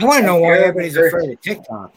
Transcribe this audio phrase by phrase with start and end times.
[0.00, 1.94] I want to know why everybody's afraid of TikTok.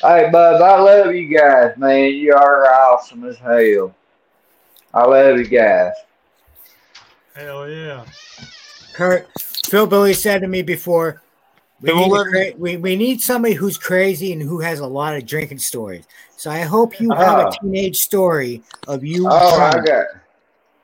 [0.00, 2.12] Hey, Buzz, I love you guys, man.
[2.14, 3.94] You are awesome as hell.
[4.92, 5.92] I love you guys.
[7.34, 8.04] Hell yeah.
[8.94, 9.28] Kurt,
[9.66, 11.22] Phil Billy said to me before,
[11.80, 14.80] we need, let a me- cra- we, we need somebody who's crazy and who has
[14.80, 16.04] a lot of drinking stories.
[16.36, 17.40] So I hope you have Oh.
[17.40, 17.50] a uh-huh.
[17.62, 19.26] teenage story of you.
[19.30, 20.06] Oh, I got.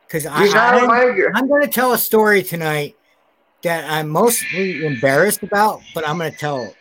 [0.06, 1.32] Because I, You know, I, Major.
[1.34, 2.96] I'm going to tell a story tonight
[3.62, 6.76] that I'm mostly embarrassed about, but I'm going to tell it.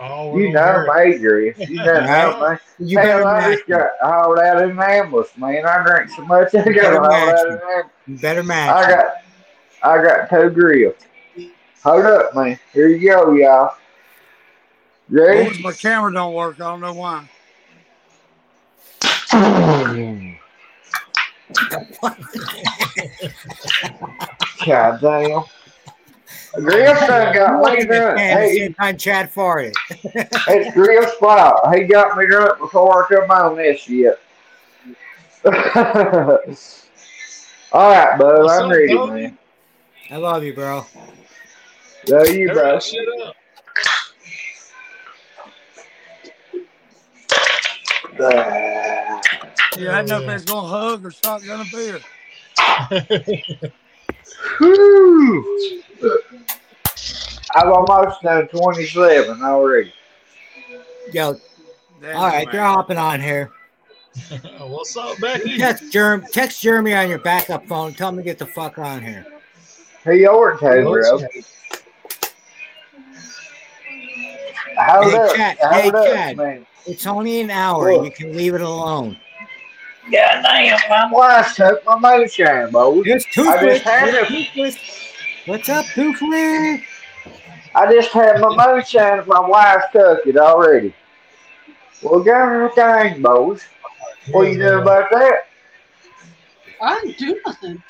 [0.00, 0.94] Oh, You know, hear it.
[0.94, 1.40] Major.
[1.40, 2.58] If you don't know, man.
[2.78, 5.66] You Hell, better I match just got hauled out in an ambulance, man.
[5.66, 7.92] I drank so much, I got better hauled match out in an ambulance.
[8.06, 8.76] You better match.
[8.76, 9.14] I got,
[9.82, 10.94] I got two grills.
[11.82, 12.58] Hold up, man.
[12.72, 13.74] Here you go, y'all.
[15.08, 15.48] Ready?
[15.48, 16.60] Boys, my camera don't work.
[16.60, 17.28] I don't know why.
[24.66, 25.44] God damn.
[26.54, 28.18] Grill son got me drunk.
[28.18, 29.74] And at Hey, same time, Chad farted.
[30.14, 31.74] it's Grill spot.
[31.76, 34.18] He got me drunk before I come on this shit.
[37.72, 38.42] All right, bud.
[38.44, 39.22] What's I'm ready, Tony?
[39.22, 39.38] man.
[40.10, 40.86] I love you, bro.
[42.08, 42.72] Love you, Hurry bro.
[42.72, 43.36] that shit up.
[48.20, 49.20] Ah.
[49.76, 50.30] Yeah, I didn't know yeah.
[50.32, 52.00] if it's gonna hug or shotgun a beer.
[54.58, 55.82] Whew.
[57.54, 59.92] I've almost done 27 already.
[61.12, 61.40] Yo,
[62.00, 62.52] Damn, all right, man.
[62.52, 63.50] they're hopping on here.
[64.60, 65.58] What's up, Becky?
[65.58, 67.94] Text, Jerm, text Jeremy on your backup phone.
[67.94, 69.26] Tell him to get the fuck on here.
[70.04, 71.22] Hey, yours too, bro.
[74.78, 75.36] Hold Hey.
[75.36, 75.58] Chad.
[75.58, 76.36] Hold Hey, up, Chad.
[76.36, 76.66] man.
[76.86, 77.92] It's only an hour.
[77.92, 78.04] Look.
[78.04, 79.16] You can leave it alone.
[80.10, 83.02] God damn, my wife took my moonshine, boy.
[83.04, 83.74] It's I toothless.
[83.74, 84.46] just had It's it.
[84.54, 84.76] toothless.
[85.46, 86.80] What's up, toothless?
[87.74, 89.22] I just had my moonshine.
[89.26, 90.94] My wife took it already.
[92.02, 93.62] Well, got thing, boys.
[94.30, 95.46] What you doing about that?
[96.80, 97.82] I didn't do nothing.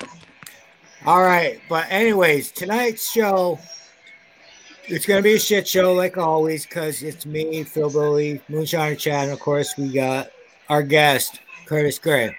[1.05, 3.59] All right, but anyways, tonight's show,
[4.87, 9.25] it's gonna be a shit show like always, cause it's me, Phil Billy, Moonshiner Chad,
[9.25, 10.31] and of course we got
[10.69, 12.35] our guest Curtis Gray.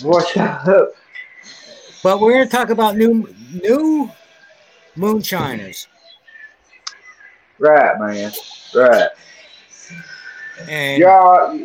[0.00, 0.92] What's up?
[2.02, 3.28] But we're gonna talk about new
[3.62, 4.10] new
[4.96, 5.86] moonshiners,
[7.58, 8.32] Right, man.
[8.74, 9.08] Right.
[10.66, 11.60] and Y'all,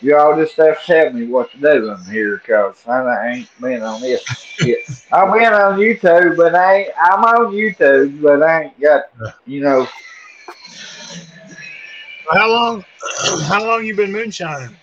[0.00, 3.82] y'all just have to tell me what to do in here, cause I ain't been
[3.82, 4.80] on this shit.
[5.12, 9.04] I've been on YouTube, but I ain't, I'm on YouTube, but I ain't got,
[9.46, 9.86] you know,
[12.32, 12.84] How long?
[13.44, 14.76] How long you been moonshining?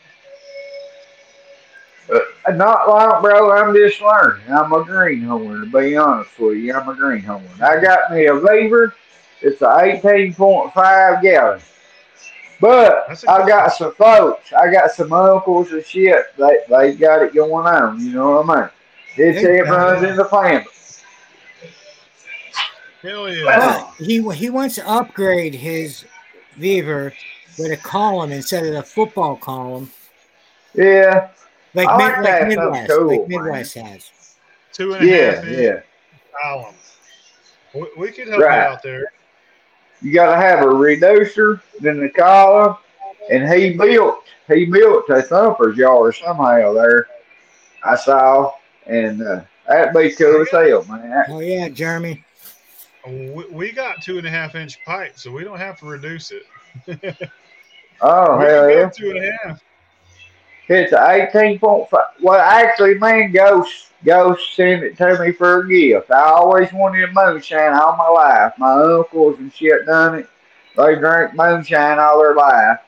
[2.51, 3.51] Not long, bro.
[3.53, 4.43] I'm just learning.
[4.49, 6.73] I'm a greenhorn, to be honest with you.
[6.73, 7.43] I'm a greenhorn.
[7.61, 8.93] I got me a Vevor.
[9.41, 11.61] It's a 18.5 gallon.
[12.59, 14.51] But I a I good- got some folks.
[14.53, 16.25] I got some uncles and shit.
[16.37, 17.99] They they got it going on.
[17.99, 18.69] You know what I mean?
[19.15, 20.65] It's They it runs in the family.
[23.01, 23.43] Hell yeah.
[23.97, 26.05] but he he wants to upgrade his
[26.55, 27.13] Vevor
[27.59, 29.91] with a column instead of the football column,
[30.73, 31.29] Yeah,
[31.73, 32.39] like, I mid, like like that.
[32.39, 33.44] That's Midwest, cool, like man.
[33.44, 34.11] Midwest has.
[34.72, 35.79] Two and a half yeah, inch yeah.
[36.41, 36.75] column.
[37.73, 38.56] We, we could help Right.
[38.67, 39.11] you out there.
[40.01, 42.78] You got to have a reducer, then the column,
[43.31, 47.07] and he built he built a thumper's Y'all yard somehow there.
[47.84, 48.51] I saw,
[48.85, 51.23] and uh, that'd be cool as hell, man.
[51.29, 52.23] Oh yeah, Jeremy.
[53.07, 56.31] We, we got two and a half inch pipe, so we don't have to reduce
[56.31, 56.44] it.
[58.01, 58.90] Oh we hell yeah!
[58.90, 59.63] two and a half.
[60.69, 62.06] It's eighteen point five.
[62.22, 66.09] Well, actually, man, Ghost Ghost sent it to me for a gift.
[66.09, 68.53] I always wanted moonshine all my life.
[68.57, 70.29] My uncles and shit done it.
[70.78, 72.79] They drank moonshine all their life,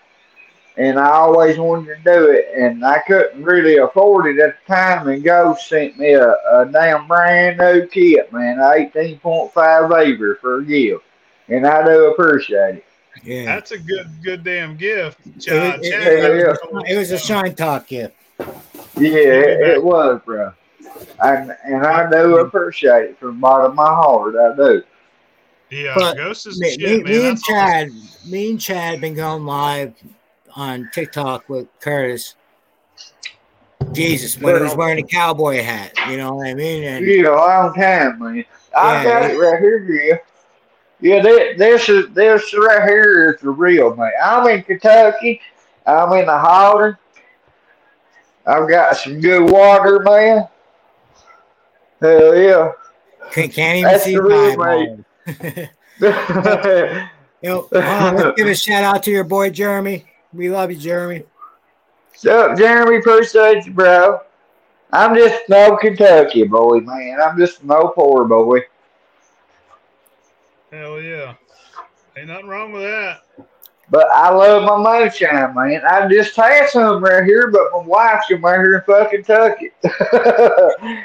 [0.77, 4.73] and I always wanted to do it, and I couldn't really afford it at the
[4.73, 5.07] time.
[5.09, 10.35] And Ghost sent me a, a damn brand new kit, man, eighteen point five Vevor
[10.35, 11.03] for a gift,
[11.49, 12.84] and I do appreciate it.
[13.25, 13.45] Yeah.
[13.45, 15.19] That's a good, good damn gift.
[15.25, 18.15] It, Chad, was- it- Chad yeah, it got was- it was a shine talk gift.
[18.97, 20.53] Yeah, it, it was, bro.
[21.21, 24.35] And and I do appreciate it from the bottom of my heart.
[24.35, 24.83] I do.
[25.71, 27.03] Yeah, But Ghost is Me, shit, me, man.
[27.03, 27.55] me and That's awesome.
[27.55, 27.91] Chad,
[28.29, 29.93] me and Chad been going live
[30.55, 32.35] on TikTok with Curtis.
[33.93, 36.83] Jesus, when he was wearing a cowboy hat, you know what I mean?
[36.83, 38.45] And Yeah, a long time, man.
[38.75, 40.21] I Yeah, got it- it right here,
[41.01, 41.21] yeah.
[41.21, 44.11] This, this is this right here is the real man.
[44.23, 45.41] I'm in Kentucky.
[45.85, 46.99] I'm in the holler.
[48.45, 50.47] I've got some good water, man.
[52.01, 52.71] Hell yeah.
[53.31, 54.95] can, can't even That's see the real my
[55.25, 55.69] mate.
[57.41, 60.05] Yo, hold on, let's give a shout out to your boy Jeremy.
[60.33, 61.23] We love you, Jeremy.
[62.09, 62.97] What's up, Jeremy?
[62.97, 64.19] Appreciate you, bro.
[64.91, 67.19] I'm just no Kentucky boy, man.
[67.21, 68.61] I'm just no poor boy.
[70.77, 71.35] Hell yeah.
[72.17, 73.21] Ain't nothing wrong with that.
[73.89, 75.81] But I love my moonshine, man.
[75.85, 79.71] I just had some right here, but my wife's from right here in fucking Kentucky.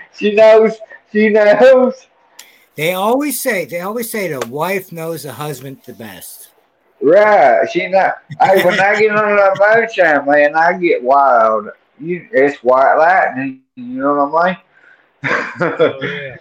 [0.18, 0.76] she knows.
[1.12, 2.06] She knows.
[2.74, 6.48] They always say they always say the wife knows the husband the best.
[7.00, 7.70] Right.
[7.70, 8.10] She know.
[8.40, 11.68] Hey, when I get on that moonshine, man, I get wild.
[12.00, 13.60] You, it's white lightning.
[13.76, 14.56] You know what I mean?
[15.60, 16.36] Oh, yeah.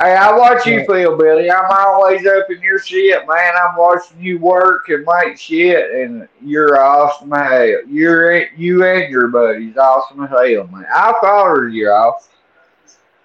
[0.00, 1.50] Hey, I watch you, Phil Billy.
[1.50, 3.52] I'm always up in your shit, man.
[3.60, 7.80] I'm watching you work and make shit, and you're awesome as hell.
[7.88, 10.86] You're you and your buddies awesome as hell, man.
[10.94, 12.28] I'll follow you off.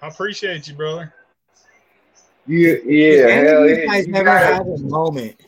[0.02, 1.14] I appreciate you, brother.
[2.46, 3.86] You, yeah, Any hell you yeah.
[3.86, 5.40] guys You never guys, had a moment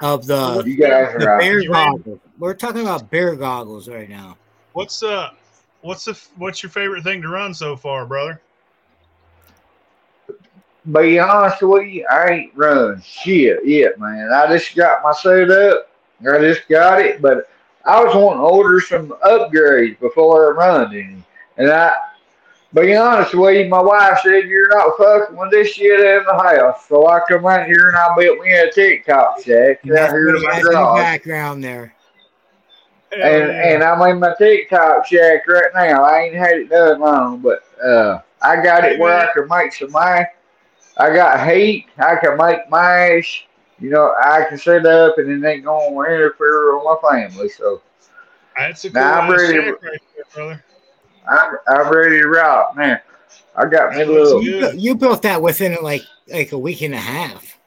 [0.00, 2.20] of the you guys the are bear goggles.
[2.38, 4.38] We're talking about bear goggles right now.
[4.72, 5.30] What's uh
[5.82, 8.40] what's the what's your favorite thing to run so far, brother?
[10.92, 14.30] Be honest with you, I ain't run shit yet, man.
[14.32, 15.88] I just got my suit up.
[16.20, 17.50] I just got it, but
[17.84, 21.22] I was wanting to order some upgrades before I run any.
[21.56, 21.92] And I,
[22.72, 26.34] be honest with you, my wife said you're not fucking with this shit in the
[26.34, 26.86] house.
[26.88, 30.16] So I come out here and I built me a TikTok shack And that's out
[30.16, 30.98] here in my has in the garage.
[30.98, 31.94] background there.
[33.12, 33.74] And, yeah.
[33.74, 36.04] and I'm in my TikTok shack right now.
[36.04, 39.72] I ain't had it done long, but uh, I got it where I can make
[39.72, 40.26] some mash.
[40.96, 41.86] I got heat.
[41.98, 43.46] I can make mash.
[43.78, 47.48] You know, I can set up and it ain't going to interfere with my family.
[47.50, 47.82] So
[48.56, 50.64] That's a cool Nah, I'm ready to- shack right there, brother.
[51.28, 52.98] I'm, I'm ready to rock now.
[53.56, 54.72] I got me a That looks little.
[54.74, 57.58] You, you built that within like like a week and a half.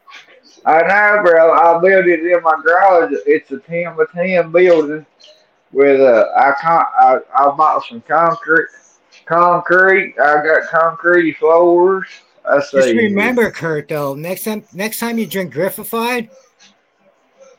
[0.65, 1.53] I know, bro.
[1.53, 3.11] I built it in my garage.
[3.25, 5.05] It's a 10 by 10 building
[5.71, 8.67] with uh, I con- I, I bought some concrete.
[9.25, 10.15] Concrete.
[10.19, 12.07] I got concrete floors.
[12.71, 16.29] Just remember, Kurt, though, next time next time you drink Griffified,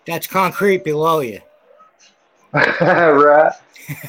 [0.07, 1.41] that's concrete below you.
[2.53, 3.53] right.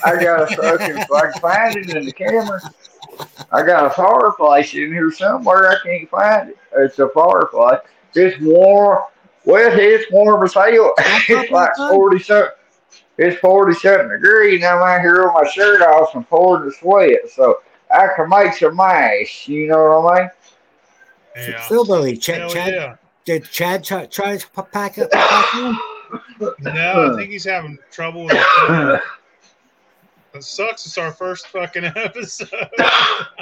[0.03, 0.97] I got a fucking.
[0.97, 2.59] I can find it in the camera.
[3.51, 5.69] I got a fireplace in here somewhere.
[5.69, 6.57] I can't find it.
[6.75, 7.79] It's a fireplace.
[8.15, 9.03] It's warm.
[9.45, 10.93] Well, it's warm as hell.
[10.99, 12.51] It's like forty something.
[13.17, 14.63] It's forty something degrees.
[14.63, 17.59] And I'm out here with my shirt off and pouring the sweat, so
[17.91, 19.47] I can make some mash.
[19.47, 20.29] You know what I mean?
[21.35, 21.61] Yeah.
[21.67, 22.95] Philbilly, Ch- Hell Chad, yeah.
[23.25, 25.09] did Chad try, try to pack up?
[26.59, 29.01] No, I think he's having trouble with the.
[30.33, 30.85] It sucks.
[30.85, 32.49] It's our first fucking episode.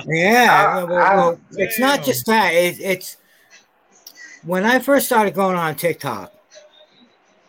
[0.05, 1.45] Yeah, I- well, well, ah.
[1.57, 2.51] it's not just that.
[2.53, 3.17] It, it's
[4.43, 6.33] when I first started going on TikTok.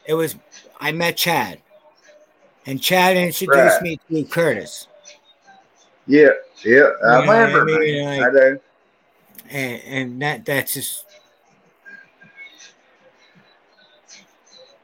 [0.07, 0.37] It was
[0.81, 1.61] I met Chad,
[2.67, 3.83] and Chad introduced Right.
[3.83, 4.89] me to Curtis,
[6.07, 6.29] Yeah,
[6.65, 6.91] yeah.
[7.07, 8.05] I You know what I mean?
[8.07, 8.61] Like- I do.
[9.51, 11.07] And and that that's just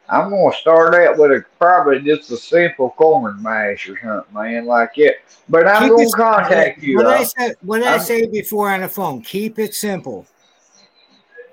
[0.09, 4.65] I'm gonna start out with a probably just a simple corn mash or something, man,
[4.67, 5.17] like it.
[5.49, 6.97] But I'm Keep gonna it- contact you.
[6.97, 7.57] What I uh, said.
[7.63, 9.23] What did I say before on the phone?
[9.23, 10.27] Keep it simple.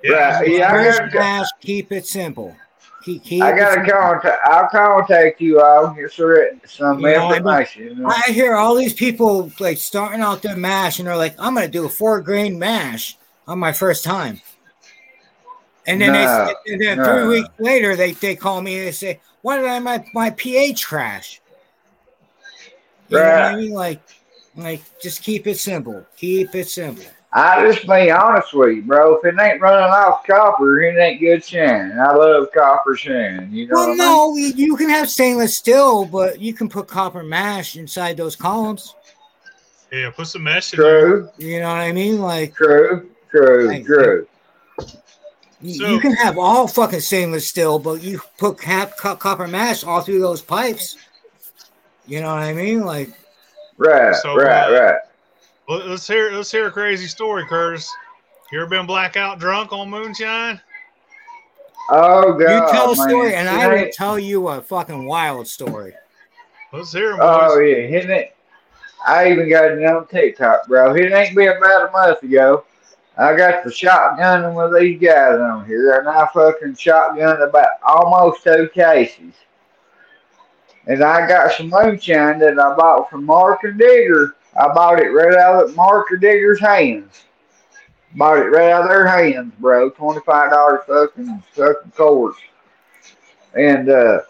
[0.07, 2.56] Right, yeah, I First gotta- keep it simple.
[3.03, 4.48] Keep, keep I gotta contact.
[4.48, 5.60] I'll contact you.
[5.60, 7.83] I'll get some You know, I mean, information.
[7.83, 8.07] you know.
[8.07, 11.67] I hear all these people like starting out their mash, and they're like, "I'm gonna
[11.67, 14.41] do a four grain mash on my first time,"
[15.86, 17.03] and then No, they, and then no.
[17.03, 20.29] three weeks later, they they call me and they say, "Why did I my my
[20.29, 21.41] pH crash?"
[23.10, 23.72] You know what I mean?
[23.72, 24.01] Like,
[24.55, 26.05] like just keep it simple.
[26.15, 27.03] Keep it simple.
[27.36, 29.16] I just be honest with you, bro.
[29.16, 31.98] If it ain't running off copper, it ain't good shine.
[32.00, 33.50] I love copper shine.
[33.52, 36.88] You know Well, what no, you you can have stainless steel, but you can put
[36.88, 38.94] copper mash inside those columns.
[39.92, 41.30] Yeah, put some mesh I in there.
[41.38, 42.20] You know what I mean?
[42.22, 44.28] Like true, true, Hey, true.
[45.62, 49.48] you, So- you can have all fucking stainless steel, but you put cap, co- copper
[49.48, 50.98] mash all through those pipes.
[52.06, 52.82] You know what I mean?
[52.86, 53.10] Like
[53.78, 55.00] Right, So, right, uh, right.
[55.67, 57.89] Well, let's hear let's hear a crazy story, Curtis.
[58.51, 60.60] You ever been blackout drunk on moonshine?
[61.89, 63.10] Oh god, you tell a man.
[63.10, 65.96] story, and I It will ain't- tell you a fucking wild story.
[66.72, 67.70] Let's hear 'em, Oh boys.
[67.70, 68.36] yeah, hitting it.
[69.05, 70.96] I even got it on TikTok, bro.
[70.96, 72.63] It ain't been about a month ago.
[73.17, 78.43] I got the shotgun with these guys on here, and I fucking shotgun about almost
[78.43, 79.34] two cases.
[80.88, 84.36] And I got some moonshine that I bought from Mark and Digger.
[84.55, 87.24] I bought it right out of Mark and Digger's hands.
[88.15, 89.89] Bought it right out of their hands, bro.
[89.89, 92.38] Twenty five dollars fucking fucking cords.
[93.55, 94.22] And uh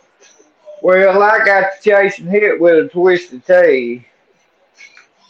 [0.82, 4.06] well I got chasing hit with a twisted T.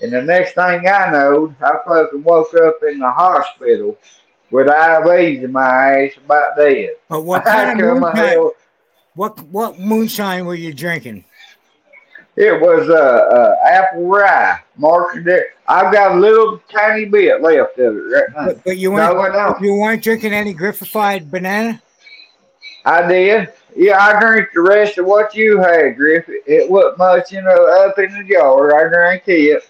[0.02, 3.98] And the next thing I know, I fucking woke up in the hospital
[4.52, 6.92] with IVs in my ass about dead.
[7.10, 8.16] But what kind of moonshine?
[8.16, 8.52] hell-
[9.16, 11.26] What what moonshine were you drinking?
[12.36, 14.60] It was uh, uh apple rye.
[14.76, 15.48] Marking it.
[15.68, 18.46] I've got a little tiny bit left of it right now.
[18.48, 19.62] But, but you No, weren't I don't.
[19.62, 21.82] you weren't drinking any griffified banana.
[22.86, 23.54] I did.
[23.76, 26.28] Yeah, I drank the rest of what you had, Griff.
[26.28, 28.76] It, it wasn't much, you know, up in the jar.
[28.84, 29.64] I drank it.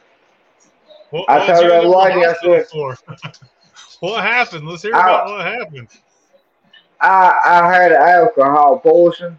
[1.12, 3.38] What, I what told you that in the lady, I hospital said- for?
[4.08, 4.68] what happened?
[4.68, 5.88] Let's hear I- about what happened.
[7.02, 9.38] I I had alcohol poison.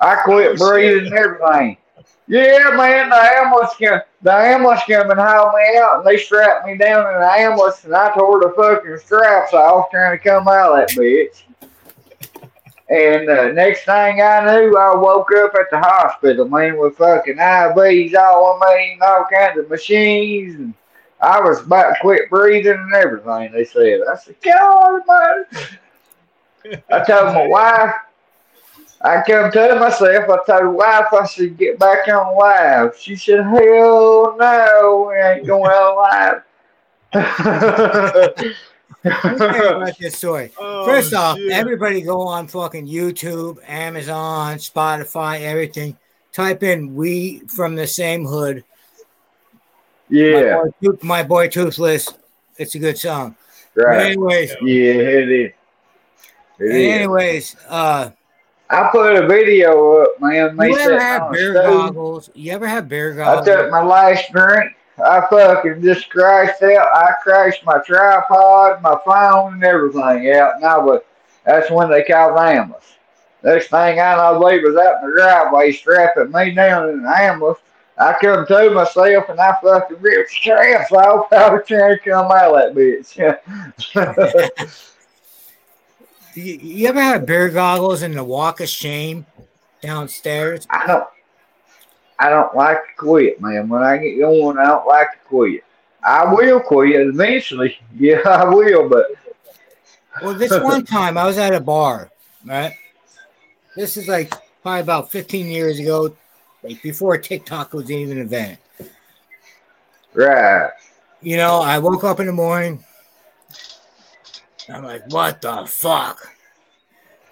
[0.00, 1.12] I quit Oh, breathing shit.
[1.14, 1.78] everything.
[2.28, 4.00] Yeah, man, the ambulance came.
[4.22, 7.84] The ambulance came and hauled me out, and they strapped me down in the ambulance,
[7.84, 11.44] and I tore the fucking straps off trying to come out of that bitch.
[12.88, 17.36] And uh, next thing I knew, I woke up at the hospital, man, with fucking
[17.36, 20.74] IVs all on me and all kinds of machines, and
[21.20, 23.52] I was about to quit breathing and everything.
[23.52, 26.82] They said, I said, God, man.
[26.90, 27.94] I told my wife,
[29.02, 32.96] I come to myself, I told the wife, I said, get back on live.
[32.98, 36.42] She said, hell no, we ain't going on live.
[39.04, 40.52] Let me tell you about this story.
[40.58, 41.52] Oh, First off, shit.
[41.52, 45.96] everybody go on fucking YouTube, Amazon, Spotify, everything.
[46.32, 48.64] Type in "We from the Same Hood."
[50.08, 52.12] yeah, My boy, Tooth- my boy Toothless.
[52.58, 53.36] It's a good song.
[53.74, 54.06] But right.
[54.06, 55.52] anyways, Yeah, it is.
[56.58, 56.94] It is.
[56.94, 58.10] anyways, uh,
[58.68, 60.56] I put a video up, man.
[60.58, 62.30] You ever have on a goggles?
[62.34, 63.48] You ever have goggles?
[63.48, 64.72] I took my last drink.
[65.04, 66.88] I fucking just crashed out.
[66.94, 70.56] I crashed my tripod, my phone, and everything out.
[70.56, 71.02] And I was,
[71.44, 72.94] that's when they called the ambulance.
[73.42, 77.16] Next thing I know, they was out in the driveway strapping me down in the
[77.16, 77.58] ambulance.
[77.98, 81.28] I come to myself and I fucking ripped straps off.
[81.32, 83.16] I was trying to come out of that bitch.
[86.36, 89.24] You, you ever have beer goggles in the walk of shame
[89.80, 90.66] downstairs?
[90.68, 91.08] I don't,
[92.18, 93.70] I don't like to quit, man.
[93.70, 95.64] When I get going, I don't like to quit.
[96.04, 97.78] I will quit eventually.
[97.98, 99.06] Yeah, I will, but
[100.22, 102.10] Well, this one time I was at a bar,
[102.44, 102.72] right?
[103.74, 106.14] This is like probably about 15 years ago,
[106.62, 108.58] like before TikTok was even invented.
[110.12, 110.70] right.
[111.22, 112.84] You know, I woke up in the morning.
[114.68, 116.28] I'm like, what the fuck?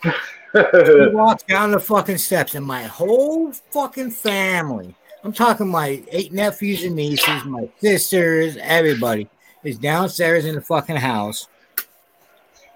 [0.54, 6.32] I walked down the fucking steps, and my whole fucking family, I'm talking my eight
[6.32, 9.28] nephews and nieces, my sisters, everybody,
[9.64, 11.48] is downstairs in the fucking house.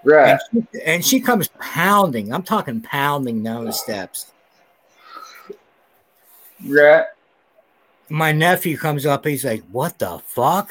[0.02, 0.40] right.
[0.52, 2.32] And she, and she comes pounding.
[2.32, 4.32] I'm talking pounding down the steps.
[6.66, 7.04] Right.
[8.08, 9.24] My nephew comes up.
[9.24, 10.70] He's like, "What the fuck?"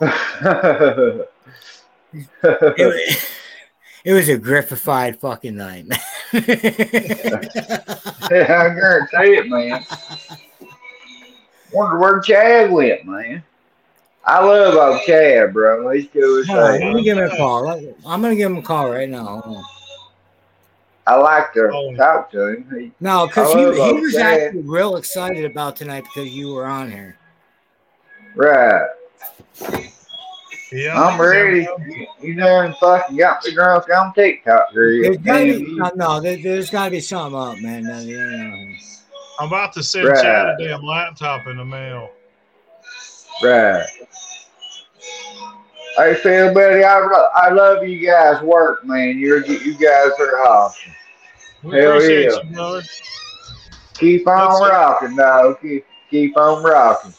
[2.12, 2.44] It, wa-
[4.04, 5.98] it was a griffified fucking night, man.
[6.34, 6.40] I
[8.74, 9.84] guarantee it, man.
[11.72, 13.42] Wonder where Chad went, man.
[14.24, 15.90] I love old Chad, bro.
[15.90, 16.88] He's cool as Hold on, hell.
[16.88, 17.68] let me give him a call.
[18.06, 19.24] I'm gonna give him a call right now.
[19.24, 19.64] Hold on.
[21.06, 21.92] I like to Oh.
[21.96, 22.66] talk to him.
[22.78, 24.40] He, No, because he, he was Chad.
[24.40, 27.16] actually real excited about tonight because you were on here.
[28.36, 28.86] right.
[30.72, 31.64] Yeah, I I'm think ready.
[31.64, 31.76] so.
[32.22, 35.02] You done fucking got me drunk on TikTok, girl.
[35.02, 37.84] There's gotta be, no, no there, there's got to be something up, man.
[37.84, 38.74] No, you know.
[39.40, 40.22] I'm about to send Right.
[40.22, 42.10] Chad a damn laptop in the mail.
[43.42, 43.86] Right.
[45.96, 49.18] Hey, Phil, buddy, I, lo- I love you guys' work, man.
[49.18, 50.92] You're, you guys are awesome.
[51.62, 52.38] We Hell appreciate yeah.
[52.44, 52.82] you, brother.
[53.94, 54.70] Keep on What's up?
[54.72, 55.60] rocking, dog.
[55.60, 57.12] Keep, keep on rocking.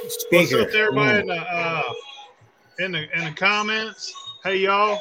[0.00, 0.60] What's Speaker.
[0.62, 1.82] up, to everybody in the uh,
[2.80, 4.12] in the in the comments?
[4.42, 4.98] Hey, y'all.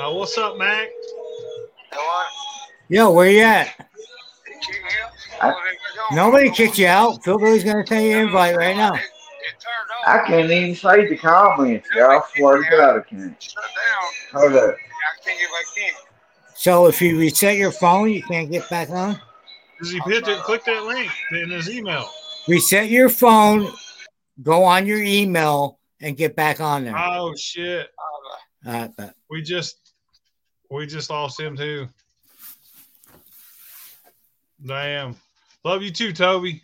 [0.00, 0.88] Uh, what's up, Mac?
[2.88, 3.88] Yo, where you at?
[5.40, 5.54] I-
[6.12, 7.24] Nobody kicked you out.
[7.24, 8.98] Phil Billy's gonna send you an invite right now.
[10.06, 12.22] I can't even say the comments, y'all.
[12.36, 13.54] Swear to God, I can't.
[14.32, 14.76] Hold up.
[16.54, 19.18] So if you reset your phone, you can't get back on.
[19.78, 22.10] Does he hit that, click that link in his email?
[22.48, 23.72] Reset your phone,
[24.42, 26.96] go on your email, and get back on there.
[26.96, 27.88] Oh shit!
[28.66, 29.92] Uh, uh, We just
[30.70, 31.88] we just lost him too.
[34.64, 35.16] Damn.
[35.64, 36.62] Love you too, Toby.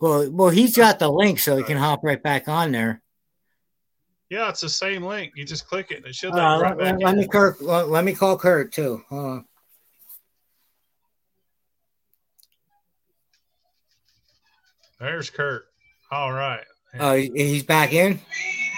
[0.00, 3.00] well, well, he's got the link, so he can hop right back on there.
[4.28, 5.32] Yeah, it's the same link.
[5.36, 7.60] You just click it and it should let right let- back let me Kurt.
[7.62, 9.02] Let, let me call Kurt too.
[9.08, 9.44] Hold on.
[14.98, 15.66] There's Kurt.
[16.10, 16.64] All right.
[16.98, 18.18] Oh, he- he's back in.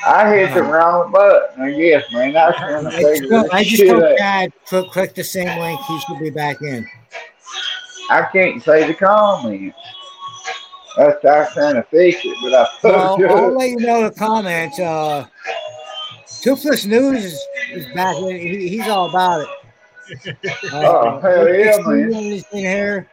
[0.07, 1.61] I hit the wrong button.
[1.63, 2.37] I guess, man.
[2.37, 4.19] I was trying to I just, figure told- I just shit.
[4.19, 5.81] Chad click, click the same link.
[5.87, 6.87] He should be back in.
[8.11, 9.75] I can't say the comment.
[10.97, 13.59] That's I was trying to fix it, but I Well, fucked I'll up.
[13.59, 14.79] let you know the comments.
[14.81, 15.27] Uh,
[16.43, 17.41] Toothless News is,
[17.73, 18.17] is back.
[18.17, 18.37] in.
[18.37, 19.49] He, he's all about it.
[20.73, 22.09] Oh, hell yeah, man.
[22.09, 23.09] News in here.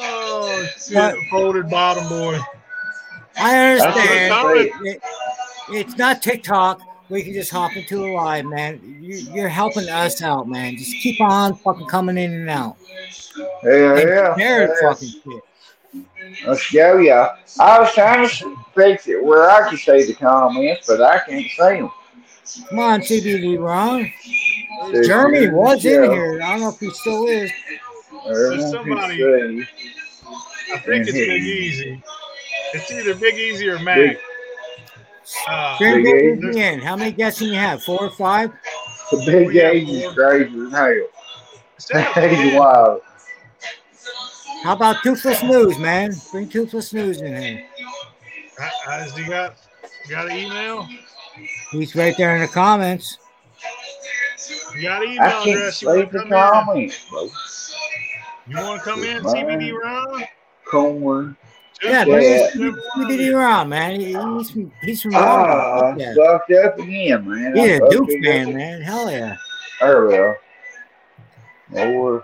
[0.00, 1.14] Oh, shit.
[1.30, 2.38] Folded bottom boy.
[3.42, 4.30] I understand.
[4.30, 4.72] what I'm saying.
[4.96, 5.02] It-
[5.70, 6.80] it's not TikTok.
[7.08, 8.80] We can just hop into a live, man.
[9.00, 10.76] You, you're helping us out, man.
[10.76, 12.76] Just keep on fucking coming in and out.
[13.62, 14.34] Hell And yeah.
[14.36, 14.66] yeah.
[14.82, 15.42] fucking shit.
[16.46, 17.36] Let's go, yeah.
[17.60, 21.46] I was trying to fix it where I could say the comments, but I can't
[21.56, 21.90] say them.
[22.70, 24.10] Come on, CBD Ron.
[25.04, 26.40] Jeremy was in here.
[26.42, 27.50] I don't know if he still is.
[28.26, 32.02] There's somebody- I think it's Big Easy.
[32.74, 33.96] It's either Big Easy or Mac.
[33.96, 34.18] Big-
[35.48, 36.80] Uh, Jeremy Big is in.
[36.80, 37.82] How many guests do you have?
[37.82, 38.50] Four or five?
[39.12, 42.28] The big age is crazy as hell.
[42.28, 43.00] He's wild.
[44.64, 46.12] How about Toothless News, man?
[46.32, 47.64] Bring Toothless News in here.
[48.60, 49.56] uh, Has he got
[50.08, 50.88] got an email?
[51.70, 53.18] He's right there in the comments.
[54.74, 55.82] You got an email I can't address?
[55.82, 56.32] You want to the come in?
[56.32, 57.28] comments, bro.
[58.48, 59.34] You want to come in, Mine.
[59.34, 60.24] CBD Ron?
[60.70, 61.36] Corn.
[61.82, 62.50] Yeah, Yeah.
[62.54, 62.76] bring
[63.08, 64.00] CBD Ron, man.
[64.00, 65.92] He- He's from, he's from Ah, Rome.
[65.94, 66.14] I'm Yeah.
[66.14, 67.56] fucked up again, man.
[67.56, 68.54] He's I'm a Duke fucked fan, up.
[68.54, 68.82] man.
[68.82, 69.36] Hell yeah.
[69.80, 70.36] Oh, well.
[71.90, 72.22] Lord.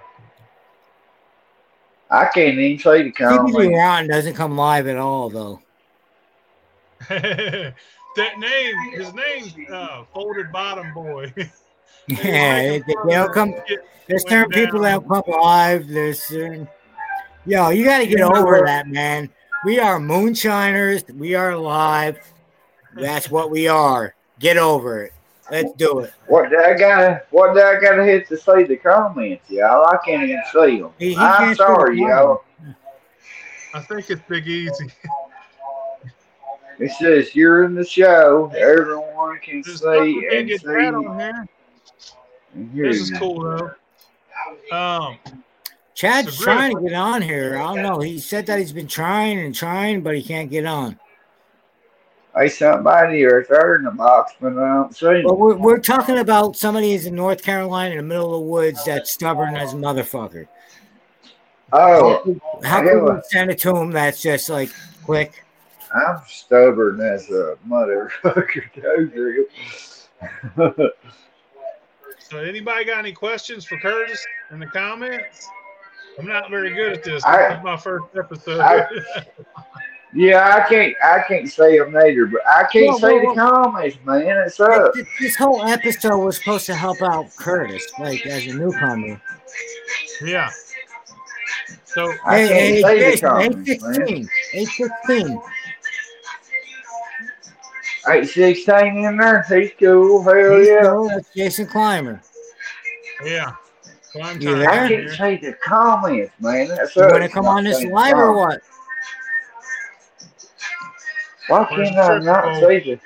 [2.10, 3.76] I can't even say the CBD comments.
[3.76, 5.60] Ron doesn't come live at all, though.
[7.08, 7.74] that
[8.38, 11.32] name, his name's uh, Folded Bottom Boy.
[12.08, 13.54] Yeah, they, they don't come.
[14.06, 15.86] There's certain people that come live.
[15.88, 16.66] There's certain.
[17.44, 19.28] Yo, you got to get over that, man.
[19.64, 21.04] We are moonshiners.
[21.12, 22.18] We are live.
[22.94, 24.14] That's what we are.
[24.38, 25.12] Get over it.
[25.50, 26.12] Let's do it.
[26.26, 27.22] What did I gotta?
[27.30, 29.86] What did I gotta hit to say the comments, y'all?
[29.86, 30.90] I can't even see them.
[30.98, 32.44] He- he I'm can't sorry, the y'all.
[33.74, 34.88] I think it's Big Easy.
[36.78, 38.52] It says you're in the show.
[38.56, 41.48] Everyone can There's see nothing to and get see on here.
[42.84, 44.76] This is cool though.
[44.76, 45.18] Um,
[45.98, 47.58] Chad's So, trying to get on here.
[47.58, 47.98] I don't know.
[47.98, 50.96] He said that he's been trying and trying, but he can't get on.
[52.36, 55.38] I Hey, somebody or there in the box, but I don't see But them.
[55.40, 58.84] we're, we're talking about somebody who's in North Carolina in the middle of the woods
[58.84, 60.46] that's stubborn as a motherfucker.
[61.72, 64.70] Oh, How can we well- send it to him that's just like
[65.02, 65.44] quick?
[65.92, 68.62] I'm stubborn as a motherfucker.
[70.46, 70.92] Toe
[72.20, 75.48] so anybody got any questions for Curtis in the comments?
[76.18, 77.24] I'm not very good at this.
[77.24, 78.60] I- This is my first episode.
[78.60, 78.86] I-
[80.14, 80.94] yeah, I can't.
[81.04, 84.26] I can't say them neither, but I can't Well, say well, the comments, man.
[84.46, 84.92] It's up.
[84.94, 89.20] This, this whole episode was supposed to help out Curtis, like as a newcomer.
[90.24, 90.50] yeah.
[91.84, 94.02] So I Hey, can't hey, say the Jason, comments, man.
[94.02, 94.28] 816.
[94.54, 95.40] 816.
[98.10, 99.42] Eight sixteen in there.
[99.48, 100.22] He's cool.
[100.22, 100.82] Hell He's yeah.
[100.84, 101.08] cool.
[101.08, 102.22] That's Jason Clymer.
[103.24, 103.52] yeah.
[104.18, 104.70] Climb You time there?
[104.70, 105.06] I here.
[105.06, 106.68] can't say the comments, man.
[106.68, 107.12] That's You up.
[107.12, 108.62] want to come on this live or what?
[111.46, 112.60] Why can't I not triple?
[112.60, 113.00] say the?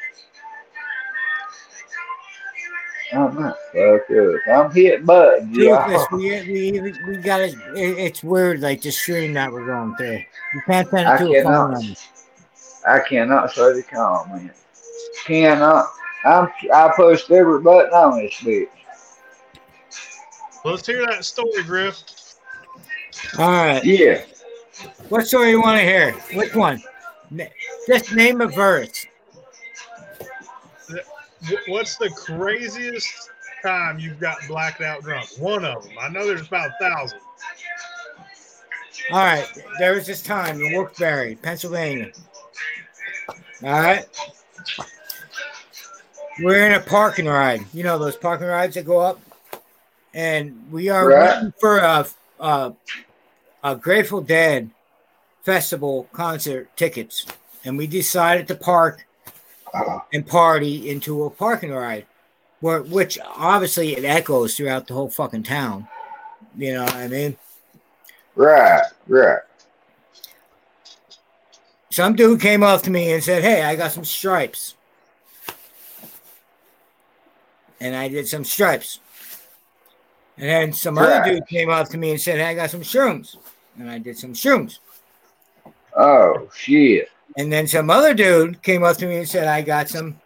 [3.14, 4.40] I'm not fucked up.
[4.50, 5.86] I'm hitting buttons, yeah.
[5.86, 7.54] Rufus, we, we, we got it.
[7.74, 10.22] It's weird, like the stream that we're going through.
[10.54, 11.70] You can't send I it to a phone cannot.
[11.72, 11.98] number.
[12.88, 14.52] I cannot say the comment.
[15.26, 15.88] Cannot.
[16.24, 16.48] I'm.
[16.72, 18.68] I pushed every button on this bitch.
[20.64, 22.02] Let's hear that story, Griff.
[23.38, 23.84] All right.
[23.84, 24.24] Yeah.
[25.08, 26.12] What story you want to hear?
[26.34, 26.82] Which one?
[27.38, 27.48] N-
[27.86, 29.06] Just name a verse.
[31.66, 33.30] What's the craziest
[33.62, 35.28] time you've gotten blacked out drunk?
[35.38, 35.92] One of them.
[36.00, 37.18] I know there's about a thousand.
[39.10, 39.46] All right.
[39.78, 42.12] There was this time in Wilkes-Barre, Pennsylvania.
[43.64, 44.04] All right.
[46.40, 47.60] We're in a parking ride.
[47.74, 49.20] You know those parking rides that go up,
[50.14, 51.34] and we are Right.
[51.34, 52.06] waiting for a,
[52.40, 52.72] a
[53.64, 54.70] a Grateful Dead
[55.42, 57.26] festival concert tickets,
[57.64, 59.06] and we decided to park
[59.72, 60.00] uh-huh.
[60.12, 62.06] and party into a parking ride,
[62.60, 65.88] where which obviously it echoes throughout the whole fucking town.
[66.56, 67.36] You know what I mean?
[68.34, 68.82] Right.
[69.06, 69.40] Right.
[71.90, 74.74] Some dude came up to me and said, "Hey, I got some stripes."
[77.82, 79.00] and I did some stripes.
[80.38, 82.80] And then some other dude came up to me and said, hey, I got some
[82.80, 83.36] shrooms.
[83.78, 84.78] And I did some shrooms.
[85.96, 87.08] Oh shit.
[87.36, 90.20] And then some other dude came up to me and said, I got some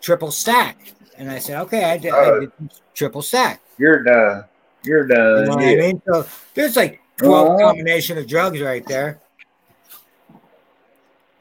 [0.00, 0.76] triple stack.
[1.16, 2.40] And I said, okay, I did, I Oh.
[2.40, 3.60] did some triple stack.
[3.78, 4.44] You're done.
[4.84, 5.38] You're done.
[5.40, 5.70] You know what yeah.
[5.70, 6.02] I mean?
[6.06, 7.58] So there's like 12 Uh-huh.
[7.58, 9.20] combination of drugs right there.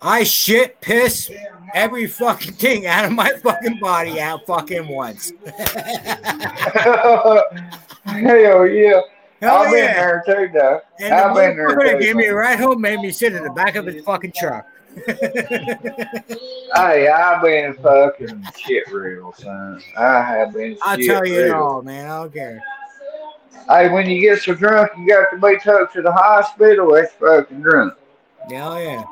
[0.03, 1.31] I shit, piss
[1.73, 5.31] every fucking thing out of my fucking body out fucking once.
[5.45, 7.43] Hell
[8.05, 8.99] oh, yeah.
[9.41, 10.81] Hell I've been there too, though.
[10.99, 13.11] And I've the been there motherfucker that too, gave me a ride home made me
[13.11, 14.65] sit in the back of his fucking truck.
[16.75, 19.79] Hey, I've been fucking shit real, son.
[19.95, 20.75] I have been.
[20.81, 22.09] I'll tell you it all, man.
[22.09, 22.63] I don't care.
[23.69, 26.91] Hey, when you get so drunk, you got to be took to the hospital.
[26.93, 27.93] That's fucking drunk.
[28.49, 29.03] Hell yeah.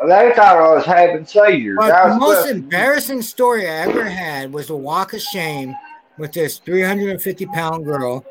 [0.00, 1.76] They thought I was having seizures.
[1.78, 5.74] But the most fucking- embarrassing story I ever had was a walk of shame
[6.18, 8.24] with this 350 pound girl.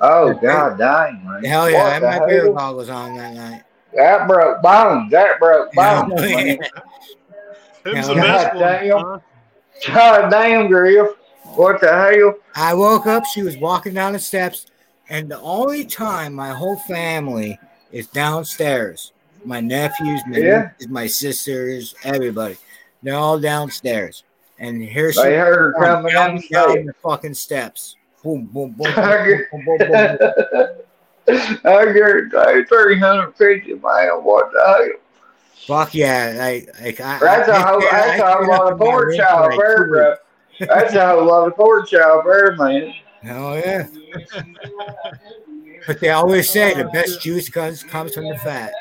[0.00, 1.44] Oh god dang, man!
[1.44, 2.54] Hell yeah, I What had the my beer hell?
[2.54, 3.62] goggles on that night.
[3.94, 5.10] That broke bones.
[5.12, 6.12] That broke bones.
[6.20, 6.36] Hell yeah.
[6.44, 6.58] man.
[7.84, 8.14] Them's Yeah.
[8.14, 9.00] the best God ones, damn.
[9.04, 9.18] huh?
[9.94, 11.08] God damn, Griff.
[11.54, 12.34] What the hell?
[12.56, 14.66] I woke up, she was walking down the steps,
[15.08, 17.58] and the only time my whole family
[17.92, 19.11] is downstairs.
[19.44, 20.68] My nephews, my, Yeah.
[20.78, 22.56] nieces, my sisters, everybody.
[23.02, 24.24] They're all downstairs.
[24.58, 26.42] And here she They heard her coming down, down
[26.76, 27.96] down the fucking steps.
[28.22, 30.68] Boom, boom, boom, boom, boom, boom, boom, boom, boom.
[31.64, 34.08] I guarantee 350 man.
[34.22, 34.94] What the?
[35.66, 36.34] Fuck yeah.
[36.36, 38.80] Like, like I, That's I, a whole, I- that's I a whole lot up of
[38.80, 40.14] in pork chop like there, bro.
[40.60, 42.94] That's a whole lot of pork chop there, man.
[43.22, 43.86] Hell yeah.
[45.86, 48.72] But they always say the best juice comes comes from the fat.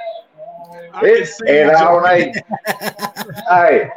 [0.94, 2.34] I can It's see and you all joking.
[3.50, 3.90] hey,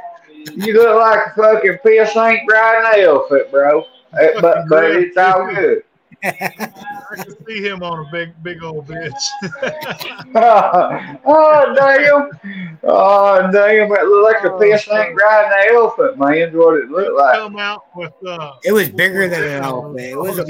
[0.55, 3.83] you look like a fucking piss ain't riding an elephant, bro.
[4.13, 5.83] Uh, But but it's all good.
[6.25, 9.13] I can see him on a big, big old bitch.
[10.35, 12.79] oh damn!
[12.83, 13.93] Oh damn!
[13.93, 16.37] It looked like a piss ain't riding an elephant, man.
[16.49, 17.35] Is what it looked like.
[17.37, 20.01] Come out with uh, It was bigger than an elephant.
[20.01, 20.45] It was a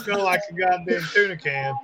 [0.00, 1.74] feel like a goddamn tuna can.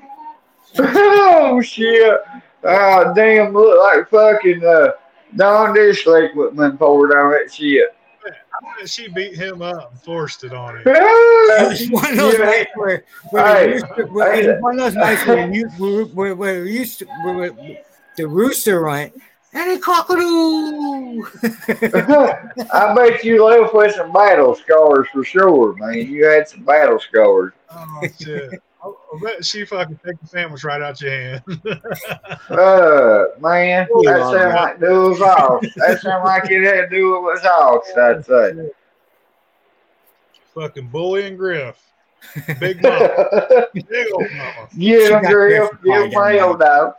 [0.78, 2.20] Oh shit!
[2.64, 3.52] Oh damn!
[3.52, 4.88] Look like fucking uh,
[5.37, 7.94] Dawn Dish liquid poured on that shit.
[8.87, 10.83] She beat him up and forced it on him.
[10.87, 12.44] It was one of those Yeah.
[12.44, 14.61] nights where, where, Hey, the rooster, where hey.
[14.61, 17.78] one of those nights where, you, where, where, where, we used to, where, where
[18.16, 19.12] the rooster went
[19.54, 21.24] and a cockadoo.
[22.72, 25.94] I bet you left with some battle scars for sure, man.
[25.94, 27.52] You had some battle scars.
[27.70, 28.61] Oh shit!
[29.12, 31.42] I I bet she fucking take the sandwich right out your hand.
[32.50, 35.62] Uh, man, Yeah, that sound like do with off.
[35.76, 37.12] That sound like it had to do
[37.44, 37.84] off.
[37.96, 38.70] I'd say.
[40.54, 41.80] fucking bully and griff.
[42.58, 43.66] Big mama.
[43.74, 44.68] Big old mama.
[44.78, 45.70] Get them, got Griff.
[45.70, 46.94] different Give them hell, dog.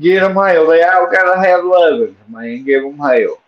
[0.00, 0.66] Get them hell.
[0.66, 2.64] They all gotta have loving, man.
[2.64, 3.38] Give them hell.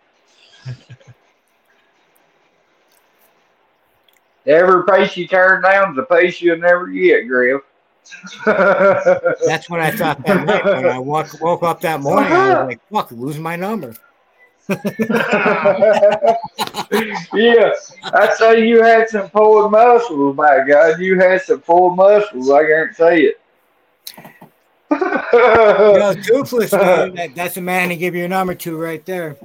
[4.49, 7.61] Every piece you turn down is a piece you'll never get, Griff.
[8.45, 12.31] That's when I thought that night when I woke, woke up that morning.
[12.31, 13.93] I was like, fuck, losing my number.
[14.69, 14.75] yeah,
[18.03, 20.99] I'd say you had some pulled muscles, my God.
[20.99, 23.41] You had some pulled muscles, I guarantee it.
[24.91, 29.05] You know, toothless, man, that, that's a man to give you a number to right
[29.05, 29.37] there.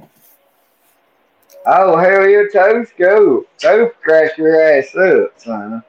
[1.67, 3.45] Oh, hell yeah, Toast, go.
[3.57, 5.83] Toast, crack your ass up, son.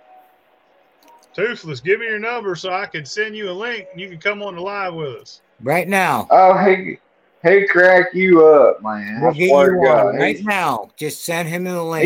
[1.34, 4.18] Toothless, give me your number so I can send you a link and you can
[4.18, 5.42] come on the live with us.
[5.62, 6.26] Right now.
[6.30, 6.98] Oh, he,
[7.42, 9.20] he crack you up, man.
[9.20, 9.84] We'll get you swear on
[10.14, 10.18] God.
[10.18, 10.90] right He, now.
[10.96, 12.04] Just send him the link.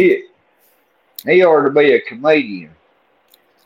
[1.24, 2.70] he, he ought to be a comedian.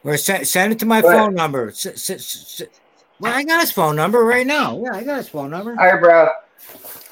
[0.02, 1.68] Or send, send it to my But- phone number.
[1.68, 2.68] S- s- s- s-
[3.20, 4.78] well, I got his phone number right now.
[4.84, 5.74] Yeah, I got his phone number.
[5.76, 6.28] Hey, bro.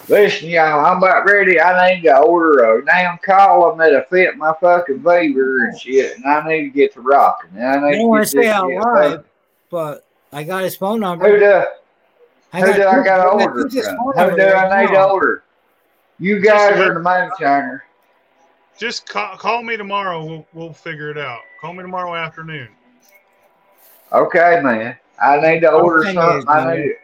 [0.09, 1.61] Listen, y'all, I'm about ready.
[1.61, 6.27] I need to order a damn column that'll fit my fucking beaver and shit, and
[6.27, 7.51] I need to get to rocking.
[7.55, 9.25] And I I need don't want to to get say out shit live,
[9.71, 11.39] but I got his phone Who number.
[11.39, 11.65] do,
[12.53, 13.97] who do I got to order from?
[13.97, 15.45] Who number do I right need to order?
[16.19, 17.81] You guys are the moonshiner.
[18.79, 20.25] Just call, call me tomorrow.
[20.25, 21.41] We'll, we'll figure it out.
[21.61, 22.69] Call me tomorrow afternoon.
[24.13, 24.97] Okay, man.
[25.23, 26.39] I need to order thing something.
[26.39, 26.95] is, I need to.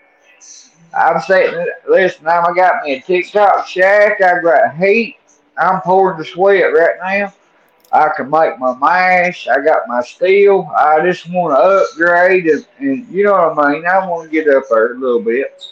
[0.97, 1.67] I'm sitting.
[1.89, 4.21] Listen, now I got me a TikTok shack.
[4.21, 5.17] I got heat.
[5.57, 7.33] I'm pouring the sweat right now.
[7.91, 9.49] I can make my mash.
[9.49, 10.71] I got my steel.
[10.77, 13.87] I just want to upgrade and, and you know what I mean.
[13.87, 15.63] I want to get up there a little bit.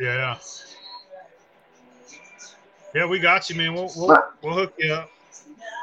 [0.00, 0.38] Yeah.
[2.94, 3.74] Yeah, we got you, man.
[3.74, 5.10] We'll we'll, we'll hook you up.